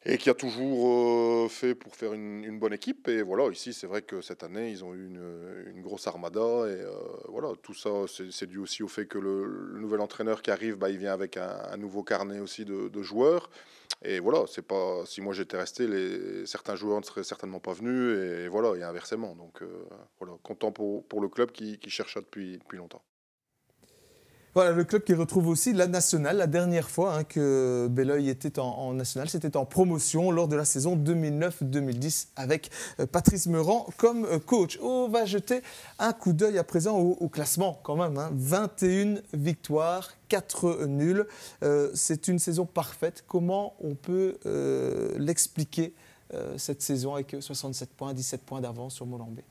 et 0.05 0.17
qui 0.17 0.29
a 0.29 0.33
toujours 0.33 0.87
euh, 0.87 1.47
fait 1.47 1.75
pour 1.75 1.95
faire 1.95 2.13
une, 2.13 2.59
bonne 2.59 2.73
équipe. 2.73 3.07
Et 3.07 3.21
voilà, 3.21 3.49
ici 3.51 3.73
c'est 3.73 3.87
vrai 3.87 4.01
que 4.01 4.21
cette 4.21 4.43
année 4.43 4.69
ils 4.71 4.83
ont 4.83 4.93
eu 4.93 5.05
une, 5.05 5.81
grosse 5.81 6.07
armada 6.07 6.39
et 6.39 6.81
euh, 6.81 6.91
voilà, 7.27 7.53
tout 7.61 7.73
ça 7.73 7.89
c'est 8.07 8.45
dû 8.45 8.59
aussi 8.59 8.83
au 8.83 8.87
fait 8.87 9.05
que 9.05 9.17
le, 9.17 9.79
nouvel 9.79 9.99
entraîneur 9.99 10.41
qui 10.41 10.51
arrive, 10.51 10.75
bah, 10.75 10.89
il 10.89 10.97
vient 10.97 11.13
avec 11.13 11.37
un, 11.37 11.77
nouveau 11.77 12.03
carnet 12.03 12.39
aussi 12.39 12.65
de, 12.65 13.01
joueurs. 13.01 13.49
Et 14.03 14.19
voilà, 14.19 14.45
c'est 14.47 14.61
pas 14.61 15.05
si 15.05 15.21
moi 15.21 15.33
j'étais 15.33 15.57
resté, 15.57 16.45
certains 16.45 16.75
joueurs 16.75 16.99
ne 16.99 17.05
seraient 17.05 17.23
certainement 17.23 17.59
pas 17.59 17.73
venus 17.73 18.17
et, 18.17 18.47
voilà, 18.47 18.77
et 18.77 18.83
inversement. 18.83 19.35
Donc 19.35 19.61
euh, 19.61 19.85
voilà, 20.19 20.35
content 20.43 20.71
pour, 20.71 21.05
pour 21.07 21.21
le 21.21 21.29
club 21.29 21.51
qui, 21.51 21.77
qui 21.79 21.89
cherche 21.89 22.13
ça 22.13 22.21
depuis, 22.21 22.57
depuis 22.57 22.77
longtemps. 22.77 23.03
Voilà, 24.53 24.71
le 24.71 24.83
club 24.83 25.03
qui 25.03 25.13
retrouve 25.13 25.47
aussi 25.47 25.71
la 25.71 25.87
nationale. 25.87 26.35
La 26.35 26.47
dernière 26.47 26.89
fois 26.89 27.15
hein, 27.15 27.23
que 27.23 27.87
Belleuil 27.89 28.27
était 28.27 28.59
en, 28.59 28.93
nationale, 28.93 29.29
c'était 29.29 29.55
en 29.55 29.63
promotion 29.63 30.29
lors 30.29 30.49
de 30.49 30.57
la 30.57 30.65
saison 30.65 30.97
2009-2010 30.97 32.27
avec 32.35 32.69
euh, 32.99 33.05
Patrice 33.05 33.47
Meurant 33.47 33.87
comme 33.95 34.25
euh, 34.25 34.39
coach. 34.39 34.77
On 34.81 35.07
va 35.07 35.23
jeter 35.23 35.61
un 35.99 36.11
coup 36.11 36.33
d'œil 36.33 36.57
à 36.57 36.65
présent 36.65 36.97
au, 36.99 37.29
classement 37.29 37.79
quand 37.83 37.95
même. 37.95 38.17
hein. 38.17 38.29
21 38.33 39.21
victoires, 39.33 40.09
4 40.27 40.85
nuls. 40.85 41.25
Euh, 41.63 41.89
C'est 41.93 42.27
une 42.27 42.37
saison 42.37 42.65
parfaite. 42.65 43.23
Comment 43.27 43.75
on 43.81 43.95
peut 43.95 44.37
l'expliquer 45.17 45.93
cette 46.57 46.81
saison 46.81 47.15
avec 47.15 47.35
67 47.39 47.89
points, 47.91 48.13
17 48.13 48.41
points 48.41 48.61
d'avance 48.61 48.95
sur 48.95 49.05
Molambé? 49.05 49.43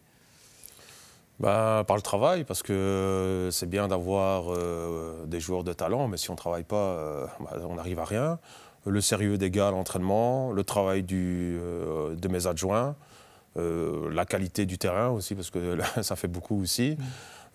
Bah, 1.41 1.85
par 1.87 1.97
le 1.97 2.03
travail, 2.03 2.45
parce 2.45 2.63
que 2.63 2.75
euh, 2.75 3.51
c'est 3.51 3.69
bien 3.69 3.89
d'avoir 3.89 4.53
euh, 4.53 5.25
des 5.25 5.41
joueurs 5.41 5.65
de 5.65 5.73
talent, 5.73 6.07
mais 6.07 6.19
si 6.19 6.29
on 6.29 6.35
ne 6.35 6.39
travaille 6.39 6.65
pas, 6.65 6.77
euh, 6.77 7.27
bah, 7.41 7.57
on 7.67 7.77
n'arrive 7.77 7.99
à 7.99 8.05
rien. 8.05 8.39
Le 8.85 9.01
sérieux 9.01 9.39
des 9.39 9.51
gars 9.51 9.69
à 9.69 9.71
l'entraînement, 9.71 10.53
le 10.53 10.65
travail 10.65 11.03
du, 11.03 11.59
euh, 11.59 12.15
de 12.15 12.29
mes 12.29 12.47
adjoints, 12.47 12.95
la 13.57 14.25
qualité 14.25 14.65
du 14.65 14.79
terrain 14.79 15.09
aussi, 15.09 15.35
parce 15.35 15.51
que 15.51 15.59
là, 15.59 15.85
ça 16.03 16.15
fait 16.15 16.29
beaucoup 16.29 16.61
aussi. 16.63 16.97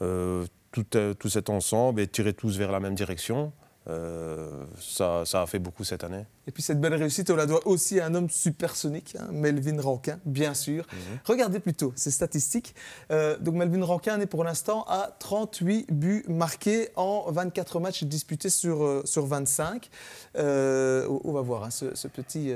Euh, 0.01 0.45
tout, 0.71 0.85
tout 1.17 1.29
cet 1.29 1.49
ensemble 1.49 2.01
et 2.01 2.07
tirer 2.07 2.33
tous 2.33 2.57
vers 2.57 2.71
la 2.71 2.81
même 2.81 2.95
direction, 2.95 3.53
euh, 3.87 4.65
ça, 4.79 5.23
ça 5.25 5.43
a 5.43 5.45
fait 5.45 5.59
beaucoup 5.59 5.83
cette 5.83 6.03
année. 6.03 6.25
Et 6.47 6.51
puis 6.51 6.63
cette 6.63 6.81
belle 6.81 6.95
réussite, 6.95 7.29
on 7.29 7.35
la 7.35 7.45
doit 7.45 7.65
aussi 7.67 7.99
à 7.99 8.05
un 8.07 8.15
homme 8.15 8.29
supersonique, 8.29 9.15
hein, 9.19 9.27
Melvin 9.31 9.79
Rankin, 9.79 10.19
bien 10.25 10.53
sûr. 10.53 10.85
Regardez 11.25 11.59
plutôt 11.59 11.93
ces 11.95 12.11
statistiques. 12.11 12.75
Euh, 13.11 13.37
donc 13.37 13.55
Melvin 13.55 13.83
Rankin 13.83 14.19
est 14.19 14.25
pour 14.25 14.43
l'instant 14.43 14.85
à 14.87 15.15
38 15.19 15.91
buts 15.91 16.25
marqués 16.27 16.89
en 16.95 17.31
24 17.31 17.79
matchs 17.79 18.03
disputés 18.03 18.49
sur, 18.49 18.83
euh, 18.83 19.01
sur 19.05 19.25
25. 19.25 19.89
Euh, 20.37 21.07
on 21.23 21.31
va 21.31 21.41
voir 21.41 21.63
hein, 21.63 21.71
ce, 21.71 21.95
ce 21.95 22.07
petit, 22.07 22.51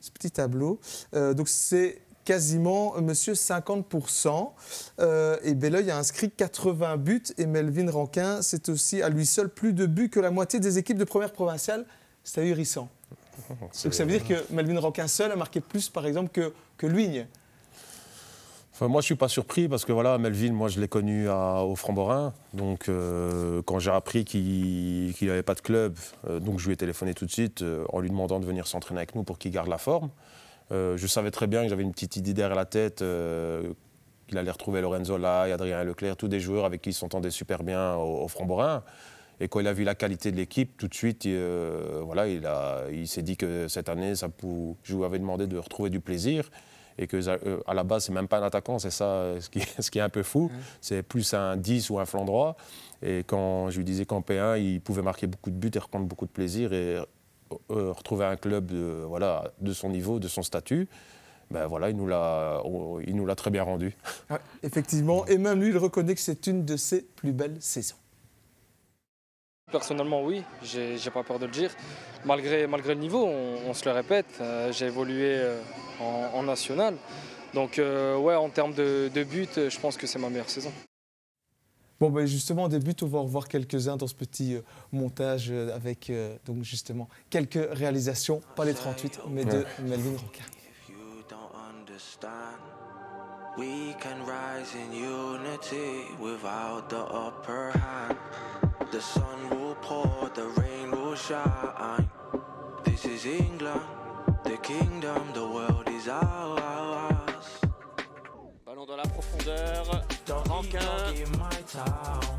ce 0.00 0.10
petit 0.10 0.30
tableau. 0.30 0.80
Donc 1.12 1.48
c'est 1.48 2.00
quasiment 2.24 2.96
euh, 2.96 3.00
monsieur 3.00 3.32
50%. 3.34 4.50
Euh, 5.00 5.36
et 5.42 5.54
Belleuil 5.54 5.90
a 5.90 5.98
inscrit 5.98 6.30
80 6.30 6.96
buts. 6.96 7.22
Et 7.38 7.46
Melvin 7.46 7.90
Rankin, 7.90 8.42
c'est 8.42 8.68
aussi 8.68 9.02
à 9.02 9.08
lui 9.08 9.26
seul 9.26 9.48
plus 9.48 9.72
de 9.72 9.86
buts 9.86 10.10
que 10.10 10.20
la 10.20 10.30
moitié 10.30 10.60
des 10.60 10.78
équipes 10.78 10.98
de 10.98 11.04
première 11.04 11.32
provinciale. 11.32 11.84
C'est 12.24 12.40
ahurissant. 12.42 12.88
Donc 13.82 13.94
ça 13.94 14.04
veut 14.04 14.10
dire 14.10 14.26
que 14.26 14.34
Melvin 14.52 14.78
Rankin 14.78 15.08
seul 15.08 15.32
a 15.32 15.36
marqué 15.36 15.60
plus, 15.60 15.88
par 15.88 16.06
exemple, 16.06 16.30
que, 16.30 16.52
que 16.76 16.86
Luigne. 16.86 17.26
Enfin, 18.72 18.88
moi, 18.88 19.02
je 19.02 19.06
suis 19.06 19.14
pas 19.14 19.28
surpris 19.28 19.68
parce 19.68 19.84
que 19.84 19.92
voilà, 19.92 20.16
Melville, 20.16 20.54
moi, 20.54 20.68
je 20.68 20.80
l'ai 20.80 20.88
connu 20.88 21.28
à- 21.28 21.62
au 21.64 21.76
Framborin. 21.76 22.32
Donc, 22.54 22.88
euh, 22.88 23.60
quand 23.66 23.78
j'ai 23.78 23.90
appris 23.90 24.24
qu'il 24.24 25.14
n'avait 25.20 25.42
pas 25.42 25.54
de 25.54 25.60
club, 25.60 25.98
euh, 26.28 26.40
donc 26.40 26.58
je 26.60 26.66
lui 26.66 26.72
ai 26.72 26.76
téléphoné 26.78 27.12
tout 27.12 27.26
de 27.26 27.30
suite 27.30 27.60
euh, 27.60 27.84
en 27.92 28.00
lui 28.00 28.08
demandant 28.08 28.40
de 28.40 28.46
venir 28.46 28.66
s'entraîner 28.66 29.00
avec 29.00 29.14
nous 29.14 29.22
pour 29.22 29.36
qu'il 29.38 29.50
garde 29.50 29.68
la 29.68 29.76
forme. 29.76 30.08
Euh, 30.72 30.96
je 30.96 31.06
savais 31.06 31.30
très 31.30 31.46
bien 31.46 31.62
que 31.64 31.68
j'avais 31.68 31.82
une 31.82 31.92
petite 31.92 32.16
idée 32.16 32.32
derrière 32.34 32.56
la 32.56 32.64
tête 32.64 33.02
euh, 33.02 33.72
qu'il 34.28 34.38
allait 34.38 34.50
retrouver 34.50 34.80
Lorenzo 34.80 35.18
Lai, 35.18 35.50
Adrien 35.52 35.82
Leclerc, 35.84 36.16
tous 36.16 36.28
des 36.28 36.40
joueurs 36.40 36.64
avec 36.64 36.82
qui 36.82 36.90
il 36.90 36.94
s'entendait 36.94 37.30
super 37.30 37.62
bien 37.64 37.96
au, 37.96 38.22
au 38.24 38.28
Framborin. 38.28 38.82
Et 39.40 39.48
quand 39.48 39.58
il 39.60 39.66
a 39.66 39.72
vu 39.72 39.84
la 39.84 39.94
qualité 39.94 40.30
de 40.30 40.36
l'équipe, 40.36 40.76
tout 40.76 40.86
de 40.86 40.94
suite, 40.94 41.24
il, 41.24 41.32
euh, 41.34 42.02
voilà, 42.04 42.28
il, 42.28 42.44
a- 42.46 42.84
il 42.92 43.08
s'est 43.08 43.22
dit 43.22 43.36
que 43.36 43.68
cette 43.68 43.88
année, 43.88 44.14
ça 44.14 44.28
pou- 44.28 44.76
je 44.82 44.94
lui 44.96 45.04
avais 45.04 45.18
demandé 45.18 45.46
de 45.46 45.56
retrouver 45.56 45.90
du 45.90 45.98
plaisir. 46.00 46.50
Et 46.98 47.06
que 47.06 47.16
à 47.66 47.72
la 47.72 47.82
base, 47.82 48.04
c'est 48.04 48.12
même 48.12 48.28
pas 48.28 48.38
un 48.40 48.42
attaquant, 48.42 48.78
c'est 48.78 48.90
ça 48.90 49.32
ce 49.40 49.48
qui, 49.48 49.60
ce 49.78 49.90
qui 49.90 49.98
est 49.98 50.02
un 50.02 50.10
peu 50.10 50.22
fou. 50.22 50.50
C'est 50.82 51.02
plus 51.02 51.32
un 51.32 51.56
10 51.56 51.88
ou 51.88 51.98
un 51.98 52.04
flanc 52.04 52.26
droit. 52.26 52.56
Et 53.02 53.24
quand 53.26 53.70
je 53.70 53.78
lui 53.78 53.84
disais 53.86 54.04
qu'en 54.04 54.20
P1, 54.20 54.60
il 54.60 54.82
pouvait 54.82 55.00
marquer 55.00 55.26
beaucoup 55.26 55.50
de 55.50 55.56
buts 55.56 55.70
et 55.74 55.78
reprendre 55.78 56.04
beaucoup 56.06 56.26
de 56.26 56.30
plaisir 56.30 56.74
et 56.74 56.98
retrouver 57.68 58.24
un 58.24 58.36
club 58.36 58.66
de, 58.66 59.04
voilà, 59.06 59.52
de 59.60 59.72
son 59.72 59.88
niveau, 59.88 60.18
de 60.18 60.28
son 60.28 60.42
statut, 60.42 60.88
ben 61.50 61.66
voilà, 61.66 61.90
il 61.90 61.96
nous 61.96 62.06
l'a 62.06 62.62
il 63.06 63.16
nous 63.16 63.26
l'a 63.26 63.34
très 63.34 63.50
bien 63.50 63.64
rendu. 63.64 63.96
Ouais, 64.30 64.38
effectivement. 64.62 65.26
Et 65.26 65.36
même 65.36 65.60
lui, 65.60 65.70
il 65.70 65.78
reconnaît 65.78 66.14
que 66.14 66.20
c'est 66.20 66.46
une 66.46 66.64
de 66.64 66.76
ses 66.76 67.02
plus 67.02 67.32
belles 67.32 67.56
saisons. 67.60 67.96
Personnellement, 69.72 70.24
oui, 70.24 70.42
j'ai 70.62 70.96
j'ai 70.98 71.10
pas 71.10 71.22
peur 71.22 71.38
de 71.38 71.46
le 71.46 71.52
dire. 71.52 71.70
Malgré, 72.24 72.66
malgré 72.66 72.94
le 72.94 73.00
niveau, 73.00 73.24
on, 73.24 73.68
on 73.68 73.74
se 73.74 73.84
le 73.84 73.92
répète, 73.92 74.26
euh, 74.40 74.72
j'ai 74.72 74.86
évolué 74.86 75.36
euh, 75.38 75.60
en, 76.00 76.38
en 76.38 76.42
national. 76.42 76.96
Donc, 77.54 77.78
euh, 77.78 78.16
ouais, 78.16 78.34
en 78.36 78.48
termes 78.48 78.74
de, 78.74 79.10
de 79.12 79.24
buts, 79.24 79.48
euh, 79.58 79.70
je 79.70 79.78
pense 79.80 79.96
que 79.96 80.06
c'est 80.06 80.18
ma 80.20 80.28
meilleure 80.28 80.50
saison. 80.50 80.72
Bon, 82.00 82.08
ben 82.08 82.24
justement, 82.24 82.64
au 82.64 82.68
début, 82.68 82.94
on 83.02 83.06
va 83.06 83.18
revoir 83.18 83.46
quelques-uns 83.46 83.98
dans 83.98 84.06
ce 84.06 84.14
petit 84.14 84.54
euh, 84.54 84.62
montage 84.90 85.50
euh, 85.50 85.76
avec, 85.76 86.08
euh, 86.08 86.34
donc 86.46 86.64
justement, 86.64 87.10
quelques 87.28 87.60
réalisations, 87.72 88.40
pas 88.56 88.64
les 88.64 88.72
38, 88.72 89.20
mais 89.28 89.44
de 89.44 89.66
Melvin 89.82 90.16
Rocca. 90.16 90.42
We 93.58 93.94
can 94.00 94.24
This 102.84 103.04
is 103.04 103.26
England, 103.26 103.82
the 104.44 104.56
kingdom, 104.62 105.32
the 105.34 105.46
world 105.46 105.88
is 105.88 106.08
ours. 106.08 107.60
Ballon 108.64 108.86
dans 108.86 108.96
la 108.96 109.02
profondeur. 109.02 109.99
Rankin. 110.60 110.78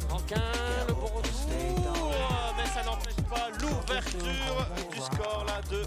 Rankin, 0.08 0.42
le 0.88 0.94
bon 0.94 1.08
retour. 1.08 2.14
Mais 2.56 2.66
ça 2.68 2.84
n'empêche 2.84 3.16
pas 3.28 3.50
l'ouverture 3.60 4.68
du 4.92 5.00
score 5.00 5.44
là 5.48 5.60
de 5.72 5.82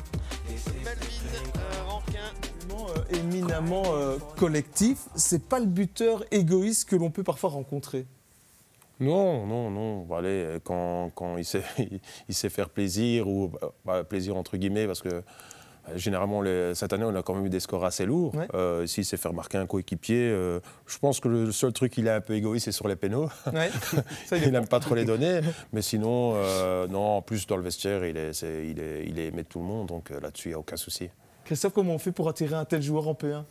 Melvin 0.85 1.53
euh, 1.57 1.83
Rankin. 1.87 2.18
Euh, 2.73 3.16
éminemment 3.16 3.85
euh, 3.87 4.18
collectif, 4.37 4.99
c'est 5.14 5.44
pas 5.44 5.61
le 5.61 5.66
buteur 5.66 6.25
égoïste 6.33 6.88
que 6.88 6.97
l'on 6.97 7.11
peut 7.11 7.23
parfois 7.23 7.51
rencontrer. 7.51 8.05
Non, 8.99 9.47
non, 9.47 9.70
non. 9.70 10.01
Bon, 10.01 10.16
allez, 10.16 10.59
quand, 10.64 11.12
quand 11.14 11.37
il, 11.37 11.44
sait, 11.44 11.62
il, 12.29 12.35
sait 12.35 12.49
faire 12.49 12.68
plaisir, 12.68 13.29
ou 13.29 13.53
bah, 13.85 14.03
plaisir 14.03 14.37
entre 14.37 14.57
guillemets, 14.57 14.88
parce 14.88 15.03
que 15.03 15.09
euh, 15.09 15.20
généralement, 15.97 16.40
les, 16.42 16.75
cette 16.75 16.92
année, 16.92 17.05
on 17.05 17.14
a 17.14 17.23
quand 17.23 17.35
même 17.35 17.47
eu 17.47 17.51
des 17.51 17.61
scores 17.61 17.85
assez 17.85 18.07
lourds. 18.07 18.35
Ouais. 18.35 18.47
Euh, 18.55 18.87
S'il 18.87 19.05
sait 19.05 19.16
faire 19.16 19.33
marquer 19.33 19.59
un 19.59 19.66
coéquipier, 19.66 20.31
euh, 20.31 20.61
je 20.87 20.99
pense 20.99 21.20
que 21.20 21.29
le 21.29 21.53
seul 21.53 21.73
truc 21.73 21.92
qu'il 21.92 22.07
est 22.07 22.11
un 22.11 22.20
peu 22.20 22.35
égoïste, 22.35 22.64
c'est 22.66 22.73
sur 22.73 22.88
les 22.88 22.97
pénaux. 22.97 23.29
Ouais, 23.53 23.70
ça, 24.27 24.37
il 24.37 24.51
n'aime 24.51 24.66
pas 24.68 24.81
trop 24.81 24.94
les 24.94 25.05
donner. 25.05 25.40
Mais 25.73 25.83
sinon, 25.83 26.33
euh, 26.37 26.87
non, 26.88 27.16
en 27.18 27.23
plus, 27.23 27.47
dans 27.47 27.57
le 27.57 27.62
vestiaire, 27.62 28.05
il 28.05 28.16
est, 28.16 28.33
c'est- 28.33 28.66
il 28.68 28.81
est, 28.81 29.05
il 29.07 29.18
est 29.18 29.27
aimé 29.27 29.42
de 29.42 29.49
tout 29.49 29.59
le 29.61 29.64
monde. 29.66 29.88
Donc 29.88 30.11
euh, 30.11 30.20
là-dessus, 30.20 30.49
il 30.49 30.53
n'y 30.53 30.57
a 30.57 30.59
aucun 30.59 30.77
souci. 30.77 31.09
Christophe, 31.44 31.75
comment 31.75 31.94
on 31.94 31.99
fait 31.99 32.12
pour 32.12 32.29
attirer 32.29 32.55
un 32.55 32.64
tel 32.64 32.81
joueur 32.83 33.07
en 33.07 33.12
P1 33.12 33.44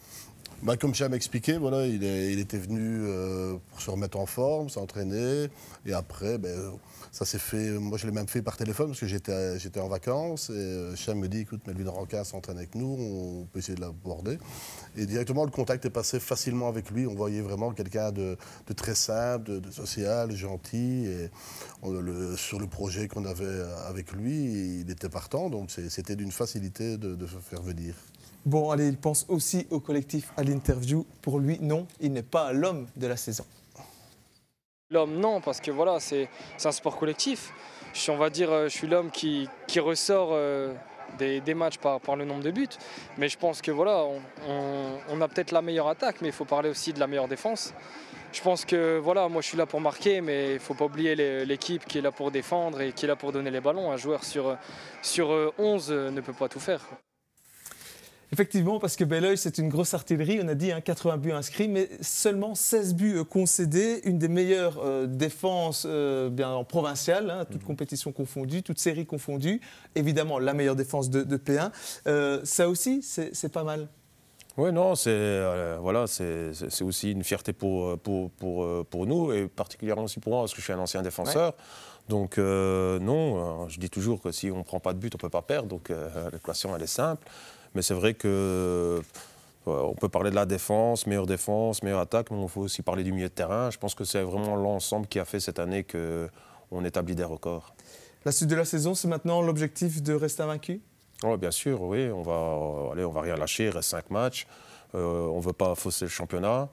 Bah, 0.63 0.77
comme 0.77 0.95
Cham 0.95 1.13
expliqué, 1.13 1.59
il, 1.59 2.39
était 2.39 2.57
venu 2.57 3.01
euh, 3.01 3.57
pour 3.69 3.81
se 3.81 3.91
remettre 3.91 4.17
en 4.17 4.25
forme, 4.25 4.69
s'entraîner. 4.69 5.49
Et 5.85 5.91
après, 5.91 6.37
ben, 6.37 6.71
ça 7.11 7.25
s'est 7.25 7.37
fait. 7.37 7.71
Moi, 7.71 7.97
je 7.97 8.05
l'ai 8.05 8.13
même 8.13 8.29
fait 8.29 8.41
par 8.41 8.55
téléphone 8.55 8.87
parce 8.87 9.01
que 9.01 9.05
j'étais 9.05 9.79
en 9.81 9.89
vacances. 9.89 10.49
Et 10.49 10.53
euh, 10.53 10.95
Cham 10.95 11.19
me 11.19 11.27
dit 11.27 11.39
écoute, 11.39 11.67
Melvin 11.67 11.89
Rankin 11.89 12.23
s'entraîne 12.23 12.57
avec 12.57 12.75
nous, 12.75 12.95
on 12.97 13.45
peut 13.51 13.59
essayer 13.59 13.75
de 13.75 13.81
l'aborder. 13.81 14.37
Et 14.95 15.05
directement, 15.05 15.43
le 15.43 15.51
contact 15.51 15.83
est 15.83 15.89
passé 15.89 16.21
facilement 16.21 16.69
avec 16.69 16.91
lui. 16.91 17.07
On 17.07 17.13
voyait 17.13 17.41
vraiment 17.41 17.73
quelqu'un 17.73 18.13
de, 18.13 18.37
très 18.73 18.95
simple, 18.95 19.59
de, 19.59 19.69
social, 19.69 20.31
gentil. 20.31 21.07
Et 21.07 21.29
sur 22.37 22.61
le 22.61 22.67
projet 22.67 23.09
qu'on 23.09 23.25
avait 23.25 23.63
avec 23.89 24.13
lui, 24.13 24.79
il 24.79 24.89
était 24.89 25.09
partant. 25.09 25.49
Donc, 25.49 25.71
c'était 25.71 26.15
d'une 26.15 26.31
facilité 26.31 26.97
de, 26.97 27.15
de 27.15 27.25
faire 27.27 27.61
venir. 27.61 27.95
Bon, 28.45 28.71
allez, 28.71 28.87
il 28.89 28.97
pense 28.97 29.25
aussi 29.29 29.67
au 29.69 29.79
collectif, 29.79 30.33
à 30.35 30.43
l'interview. 30.43 31.05
Pour 31.21 31.39
lui, 31.39 31.57
non, 31.61 31.87
il 32.01 32.11
n'est 32.11 32.23
pas 32.23 32.51
l'homme 32.51 32.87
de 32.97 33.07
la 33.07 33.15
saison. 33.15 33.45
L'homme, 34.89 35.15
non, 35.15 35.39
parce 35.39 35.61
que 35.61 35.71
voilà, 35.71 35.99
c'est 35.99 36.27
un 36.65 36.71
sport 36.71 36.97
collectif. 36.97 37.53
Je 37.93 38.11
on 38.11 38.17
va 38.17 38.29
dire, 38.29 38.51
euh, 38.51 38.67
je 38.67 38.75
suis 38.75 38.87
l'homme 38.87 39.11
qui, 39.11 39.47
ressort 39.77 40.29
euh, 40.33 40.73
des, 41.17 41.53
matchs 41.53 41.77
par, 41.77 42.15
le 42.15 42.25
nombre 42.25 42.43
de 42.43 42.51
buts. 42.51 42.67
Mais 43.17 43.29
je 43.29 43.37
pense 43.37 43.61
que 43.61 43.71
voilà, 43.71 44.03
on, 44.47 44.97
on- 45.09 45.21
a 45.21 45.27
peut-être 45.27 45.51
la 45.51 45.61
meilleure 45.61 45.87
attaque, 45.87 46.17
mais 46.21 46.29
il 46.29 46.33
faut 46.33 46.45
parler 46.45 46.69
aussi 46.69 46.91
de 46.91 46.99
la 46.99 47.07
meilleure 47.07 47.27
défense. 47.27 47.73
Je 48.33 48.41
pense 48.41 48.65
que 48.65 48.97
voilà, 48.97 49.29
moi 49.29 49.41
je 49.41 49.47
suis 49.47 49.57
là 49.57 49.67
pour 49.67 49.79
marquer, 49.79 50.19
mais 50.19 50.49
il 50.49 50.53
ne 50.55 50.59
faut 50.59 50.73
pas 50.73 50.85
oublier 50.85 51.15
l'équipe 51.45 51.85
qui 51.85 51.99
est 51.99 52.01
là 52.01 52.11
pour 52.11 52.31
défendre 52.31 52.81
et 52.81 52.91
qui 52.91 53.05
est 53.05 53.07
là 53.07 53.15
pour 53.15 53.31
donner 53.31 53.51
les 53.51 53.61
ballons. 53.61 53.91
Un 53.91 53.97
joueur 53.97 54.23
sur, 54.23 54.57
sur 55.03 55.31
euh, 55.31 55.53
11 55.59 55.91
euh, 55.91 56.09
ne 56.11 56.19
peut 56.19 56.33
pas 56.33 56.49
tout 56.49 56.59
faire. 56.59 56.81
Effectivement, 58.33 58.79
parce 58.79 58.95
que 58.95 59.03
Belleuil, 59.03 59.37
c'est 59.37 59.59
une 59.59 59.69
grosse 59.69 59.93
artillerie. 59.93 60.39
On 60.43 60.47
a 60.47 60.55
dit 60.55 60.71
hein, 60.71 60.81
80 60.81 61.17
buts 61.17 61.33
inscrits, 61.33 61.67
mais 61.67 61.87
seulement 62.01 62.55
16 62.55 62.95
buts 62.95 63.17
euh, 63.17 63.23
concédés. 63.23 64.01
Une 64.05 64.17
des 64.17 64.27
meilleures 64.27 64.79
euh, 64.83 65.05
défenses 65.05 65.85
euh, 65.87 66.31
bien, 66.31 66.49
en 66.49 66.63
provinciale, 66.63 67.29
hein, 67.29 67.45
toutes 67.45 67.63
compétitions 67.63 68.11
confondues, 68.11 68.63
toutes 68.63 68.79
séries 68.79 69.05
confondues. 69.05 69.61
Évidemment, 69.93 70.39
la 70.39 70.55
meilleure 70.55 70.75
défense 70.75 71.11
de, 71.11 71.21
de 71.21 71.37
P1. 71.37 71.69
Euh, 72.07 72.41
ça 72.43 72.69
aussi, 72.69 73.03
c'est 73.03 73.51
pas 73.53 73.63
mal. 73.63 73.87
Oui, 74.57 74.71
non, 74.71 74.95
c'est 74.95 75.11
euh, 75.11 75.77
voilà, 75.79 76.07
c'est 76.07 76.81
aussi 76.81 77.11
une 77.11 77.23
fierté 77.23 77.53
pour, 77.53 77.99
pour, 77.99 78.31
pour, 78.31 78.85
pour 78.87 79.05
nous 79.05 79.31
et 79.31 79.47
particulièrement 79.47 80.05
aussi 80.05 80.19
pour 80.19 80.33
moi 80.33 80.41
parce 80.41 80.53
que 80.53 80.59
je 80.59 80.63
suis 80.63 80.73
un 80.73 80.79
ancien 80.79 81.03
défenseur. 81.03 81.53
Donc 82.09 82.37
euh, 82.37 82.99
non, 82.99 83.67
je 83.69 83.79
dis 83.79 83.89
toujours 83.89 84.21
que 84.21 84.31
si 84.31 84.51
on 84.51 84.57
ne 84.57 84.63
prend 84.63 84.79
pas 84.79 84.93
de 84.93 84.99
but, 84.99 85.13
on 85.15 85.17
ne 85.17 85.21
peut 85.21 85.29
pas 85.29 85.41
perdre. 85.41 85.69
Donc 85.69 85.89
euh, 85.89 86.29
l'équation, 86.31 86.75
elle 86.75 86.83
est 86.83 86.87
simple. 86.87 87.27
Mais 87.75 87.81
c'est 87.81 87.93
vrai 87.93 88.13
que 88.13 88.27
euh, 88.27 89.01
on 89.65 89.93
peut 89.95 90.09
parler 90.09 90.29
de 90.29 90.35
la 90.35 90.45
défense, 90.45 91.07
meilleure 91.07 91.25
défense, 91.25 91.81
meilleure 91.83 91.99
attaque, 92.01 92.31
mais 92.31 92.41
il 92.41 92.49
faut 92.49 92.61
aussi 92.61 92.81
parler 92.81 93.03
du 93.03 93.11
milieu 93.13 93.29
de 93.29 93.33
terrain. 93.33 93.69
Je 93.71 93.77
pense 93.77 93.95
que 93.95 94.03
c'est 94.03 94.21
vraiment 94.21 94.55
l'ensemble 94.55 95.07
qui 95.07 95.19
a 95.19 95.25
fait 95.25 95.39
cette 95.39 95.59
année 95.59 95.83
qu'on 95.85 96.85
établit 96.85 97.15
des 97.15 97.23
records. 97.23 97.73
La 98.25 98.31
suite 98.31 98.49
de 98.49 98.55
la 98.55 98.65
saison, 98.65 98.93
c'est 98.95 99.07
maintenant 99.07 99.41
l'objectif 99.41 100.01
de 100.01 100.13
rester 100.13 100.43
invaincu 100.43 100.81
Oh, 101.25 101.37
bien 101.37 101.51
sûr, 101.51 101.81
oui, 101.81 102.09
on 102.11 102.21
va, 102.21 102.91
allez, 102.91 103.05
on 103.05 103.11
va 103.11 103.21
rien 103.21 103.35
lâcher, 103.37 103.65
il 103.65 103.69
reste 103.69 103.89
cinq 103.89 104.09
matchs. 104.09 104.45
Euh, 104.93 105.25
on 105.27 105.37
ne 105.37 105.41
veut 105.43 105.53
pas 105.53 105.73
fausser 105.75 106.05
le 106.05 106.09
championnat. 106.09 106.69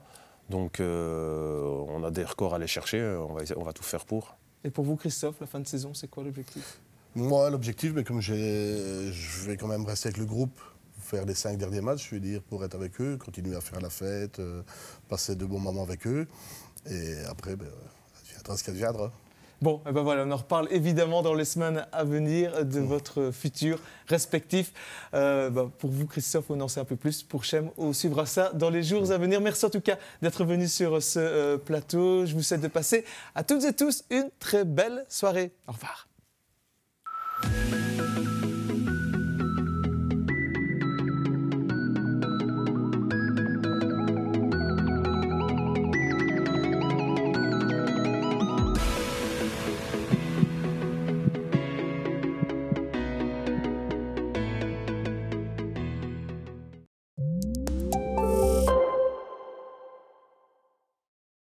Donc 0.49 0.81
euh, 0.81 1.63
on 1.87 2.03
a 2.03 2.11
des 2.11 2.25
records 2.25 2.53
à 2.53 2.57
aller 2.57 2.67
chercher, 2.67 3.01
on 3.01 3.33
va, 3.33 3.43
essayer- 3.43 3.57
on 3.57 3.63
va 3.63 3.71
tout 3.71 3.83
faire 3.83 4.03
pour. 4.05 4.35
Et 4.65 4.69
pour 4.69 4.83
vous, 4.83 4.97
Christophe, 4.97 5.35
la 5.39 5.47
fin 5.47 5.59
de 5.61 5.67
saison, 5.67 5.93
c'est 5.93 6.09
quoi 6.09 6.23
l'objectif? 6.23 6.79
Moi, 7.15 7.49
l'objectif, 7.49 7.93
mais 7.95 8.03
comme 8.03 8.19
je 8.21 8.33
vais 9.45 9.55
quand 9.57 9.67
même 9.67 9.85
rester 9.85 10.07
avec 10.09 10.17
le 10.17 10.25
groupe, 10.25 10.59
faire 11.11 11.25
les 11.25 11.35
cinq 11.35 11.57
derniers 11.57 11.81
matchs, 11.81 12.09
je 12.09 12.15
veux 12.15 12.21
dire, 12.21 12.41
pour 12.41 12.63
être 12.63 12.75
avec 12.75 13.01
eux, 13.01 13.17
continuer 13.17 13.55
à 13.55 13.61
faire 13.61 13.81
la 13.81 13.89
fête, 13.89 14.39
euh, 14.39 14.61
passer 15.09 15.35
de 15.35 15.45
bons 15.45 15.59
moments 15.59 15.83
avec 15.83 16.07
eux. 16.07 16.25
Et 16.89 17.15
après, 17.27 17.57
ben, 17.57 17.67
adviendra 18.21 18.57
ce 18.57 18.63
qu'adviendra. 18.63 19.11
Bon, 19.61 19.81
et 19.87 19.91
ben 19.91 20.01
voilà, 20.01 20.23
on 20.25 20.31
en 20.31 20.37
reparle 20.37 20.67
évidemment 20.71 21.21
dans 21.21 21.35
les 21.35 21.45
semaines 21.45 21.85
à 21.91 22.03
venir 22.03 22.65
de 22.65 22.79
votre 22.79 23.29
futur 23.31 23.77
respectif. 24.07 24.73
Euh, 25.13 25.51
ben, 25.51 25.69
pour 25.77 25.91
vous, 25.91 26.07
Christophe, 26.07 26.49
on 26.49 26.59
en 26.61 26.67
sait 26.67 26.79
un 26.79 26.85
peu 26.85 26.95
plus. 26.95 27.21
Pour 27.21 27.43
Chem, 27.43 27.69
on 27.77 27.93
suivra 27.93 28.25
ça 28.25 28.51
dans 28.53 28.71
les 28.71 28.81
jours 28.81 29.11
à 29.11 29.17
venir. 29.17 29.39
Merci 29.41 29.65
en 29.65 29.69
tout 29.69 29.81
cas 29.81 29.99
d'être 30.21 30.45
venu 30.45 30.67
sur 30.67 31.03
ce 31.03 31.19
euh, 31.19 31.57
plateau. 31.57 32.25
Je 32.25 32.33
vous 32.33 32.41
souhaite 32.41 32.61
de 32.61 32.69
passer 32.69 33.03
à 33.35 33.43
toutes 33.43 33.65
et 33.65 33.73
tous 33.73 34.03
une 34.09 34.31
très 34.39 34.63
belle 34.63 35.05
soirée. 35.09 35.51
Au 35.67 35.73
revoir. 35.73 36.10